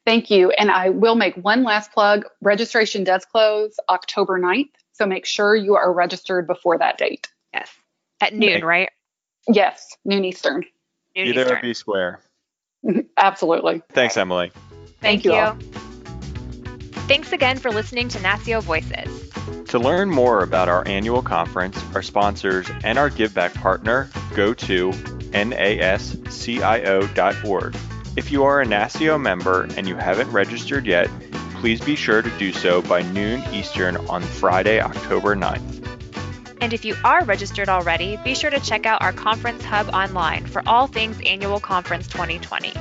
Thank 0.07 0.31
you. 0.31 0.51
And 0.51 0.71
I 0.71 0.89
will 0.91 1.15
make 1.15 1.37
one 1.37 1.63
last 1.63 1.93
plug. 1.93 2.25
Registration 2.41 3.05
does 3.05 3.25
close 3.27 3.77
October 3.91 4.39
9th, 4.39 4.71
so 4.93 5.05
make 5.05 5.27
sure 5.27 5.55
you 5.55 5.77
are 5.77 5.93
registered 5.93 6.47
before 6.47 6.79
that 6.79 6.97
date. 6.97 7.29
Yes. 7.53 7.71
At 8.23 8.33
noon, 8.33 8.65
right? 8.65 8.89
Yes, 9.47 9.95
noon 10.07 10.25
Eastern. 10.25 10.65
Noon 11.15 11.29
Either 11.29 11.43
Eastern. 11.43 11.61
be 11.61 11.75
square. 11.75 12.21
Absolutely. 13.19 13.83
Thanks, 13.93 14.17
Emily. 14.17 14.53
Thank, 15.01 15.23
Thank 15.23 15.25
you. 15.27 15.35
you. 15.35 15.85
Thanks 17.07 17.33
again 17.33 17.59
for 17.59 17.71
listening 17.71 18.09
to 18.09 18.19
NASCIO 18.21 18.63
Voices. 18.63 19.31
To 19.69 19.79
learn 19.79 20.09
more 20.09 20.43
about 20.43 20.71
our 20.71 20.89
annual 20.89 21.21
conference, 21.21 21.79
our 21.95 22.01
sponsors, 22.01 22.67
and 22.83 22.99
our 22.99 23.11
giveback 23.11 23.53
partner, 23.53 24.09
go 24.35 24.55
to 24.55 24.91
nascio.org. 25.33 26.57
If 28.17 28.33
you 28.33 28.45
are 28.45 28.63
a 28.63 28.65
NASCIO 28.65 29.21
member 29.21 29.69
and 29.77 29.87
you 29.87 29.97
haven't 29.97 30.31
registered 30.31 30.87
yet, 30.87 31.11
please 31.57 31.79
be 31.79 31.95
sure 31.95 32.23
to 32.23 32.31
do 32.39 32.55
so 32.55 32.81
by 32.81 33.03
noon 33.03 33.43
Eastern 33.53 33.99
on 34.09 34.23
Friday, 34.23 34.81
October 34.81 35.37
9th. 35.37 35.83
And 36.63 36.73
if 36.73 36.87
you 36.87 36.97
are 37.05 37.23
registered 37.25 37.69
already, 37.69 38.17
be 38.25 38.35
sure 38.35 38.49
to 38.49 38.61
check 38.61 38.87
out 38.87 39.03
our 39.03 39.13
Conference 39.13 39.63
Hub 39.63 39.91
online 39.91 40.47
for 40.47 40.63
all 40.67 40.87
things 40.87 41.21
Annual 41.27 41.61
Conference 41.61 42.07
2020. 42.07 42.73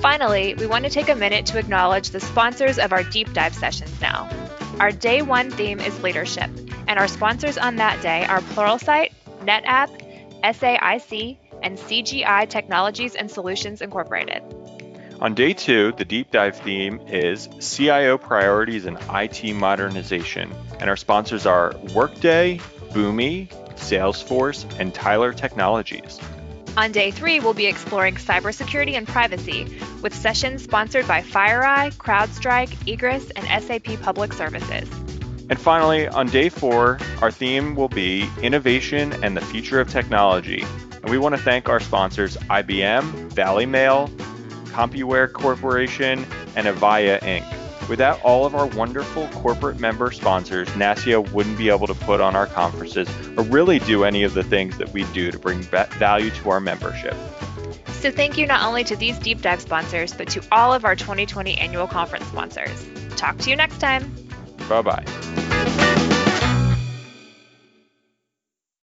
Finally, 0.00 0.54
we 0.54 0.64
want 0.64 0.82
to 0.82 0.90
take 0.90 1.10
a 1.10 1.14
minute 1.14 1.44
to 1.44 1.58
acknowledge 1.58 2.08
the 2.08 2.20
sponsors 2.20 2.78
of 2.78 2.90
our 2.90 3.02
deep 3.02 3.30
dive 3.34 3.54
sessions 3.54 4.00
now. 4.00 4.30
Our 4.78 4.92
day 4.92 5.20
one 5.20 5.50
theme 5.50 5.78
is 5.78 6.02
leadership, 6.02 6.48
and 6.88 6.98
our 6.98 7.06
sponsors 7.06 7.58
on 7.58 7.76
that 7.76 8.00
day 8.00 8.24
are 8.24 8.40
Pluralsight, 8.40 9.12
NetApp, 9.42 9.90
SAIC, 10.42 11.36
and 11.62 11.76
CGI 11.76 12.48
Technologies 12.48 13.14
and 13.14 13.30
Solutions 13.30 13.82
Incorporated. 13.82 14.42
On 15.20 15.34
day 15.34 15.52
two, 15.52 15.92
the 15.98 16.06
deep 16.06 16.30
dive 16.30 16.56
theme 16.56 16.98
is 17.08 17.50
CIO 17.60 18.16
priorities 18.16 18.86
and 18.86 18.96
IT 19.10 19.54
modernization, 19.54 20.50
and 20.78 20.88
our 20.88 20.96
sponsors 20.96 21.44
are 21.44 21.74
Workday, 21.94 22.56
Boomi, 22.92 23.48
Salesforce, 23.74 24.64
and 24.80 24.94
Tyler 24.94 25.34
Technologies. 25.34 26.18
On 26.76 26.92
day 26.92 27.10
three, 27.10 27.40
we'll 27.40 27.54
be 27.54 27.66
exploring 27.66 28.14
cybersecurity 28.14 28.94
and 28.94 29.06
privacy 29.06 29.76
with 30.02 30.14
sessions 30.14 30.62
sponsored 30.62 31.06
by 31.06 31.20
FireEye, 31.20 31.94
CrowdStrike, 31.96 32.86
Egress, 32.86 33.30
and 33.30 33.64
SAP 33.64 34.00
Public 34.00 34.32
Services. 34.32 34.88
And 35.50 35.58
finally, 35.58 36.06
on 36.06 36.28
day 36.28 36.48
four, 36.48 36.98
our 37.20 37.32
theme 37.32 37.74
will 37.74 37.88
be 37.88 38.28
innovation 38.40 39.12
and 39.24 39.36
the 39.36 39.40
future 39.40 39.80
of 39.80 39.90
technology. 39.90 40.64
And 41.02 41.10
we 41.10 41.18
want 41.18 41.34
to 41.34 41.40
thank 41.42 41.68
our 41.68 41.80
sponsors 41.80 42.36
IBM, 42.36 43.32
Valley 43.32 43.66
Mail, 43.66 44.08
Compuware 44.66 45.30
Corporation, 45.32 46.24
and 46.54 46.68
Avaya 46.68 47.18
Inc. 47.20 47.59
Without 47.90 48.22
all 48.22 48.46
of 48.46 48.54
our 48.54 48.66
wonderful 48.66 49.26
corporate 49.34 49.80
member 49.80 50.12
sponsors, 50.12 50.68
NASCIO 50.68 51.28
wouldn't 51.32 51.58
be 51.58 51.70
able 51.70 51.88
to 51.88 51.94
put 51.94 52.20
on 52.20 52.36
our 52.36 52.46
conferences 52.46 53.08
or 53.36 53.42
really 53.42 53.80
do 53.80 54.04
any 54.04 54.22
of 54.22 54.32
the 54.32 54.44
things 54.44 54.78
that 54.78 54.92
we 54.92 55.02
do 55.12 55.32
to 55.32 55.38
bring 55.40 55.60
value 55.60 56.30
to 56.30 56.50
our 56.50 56.60
membership. 56.60 57.16
So 57.94 58.12
thank 58.12 58.38
you 58.38 58.46
not 58.46 58.64
only 58.64 58.84
to 58.84 58.94
these 58.94 59.18
deep 59.18 59.42
dive 59.42 59.60
sponsors, 59.60 60.14
but 60.14 60.28
to 60.28 60.42
all 60.52 60.72
of 60.72 60.84
our 60.84 60.94
2020 60.94 61.58
annual 61.58 61.88
conference 61.88 62.26
sponsors. 62.26 62.86
Talk 63.16 63.38
to 63.38 63.50
you 63.50 63.56
next 63.56 63.78
time. 63.78 64.14
Bye 64.68 64.82
bye. 64.82 65.49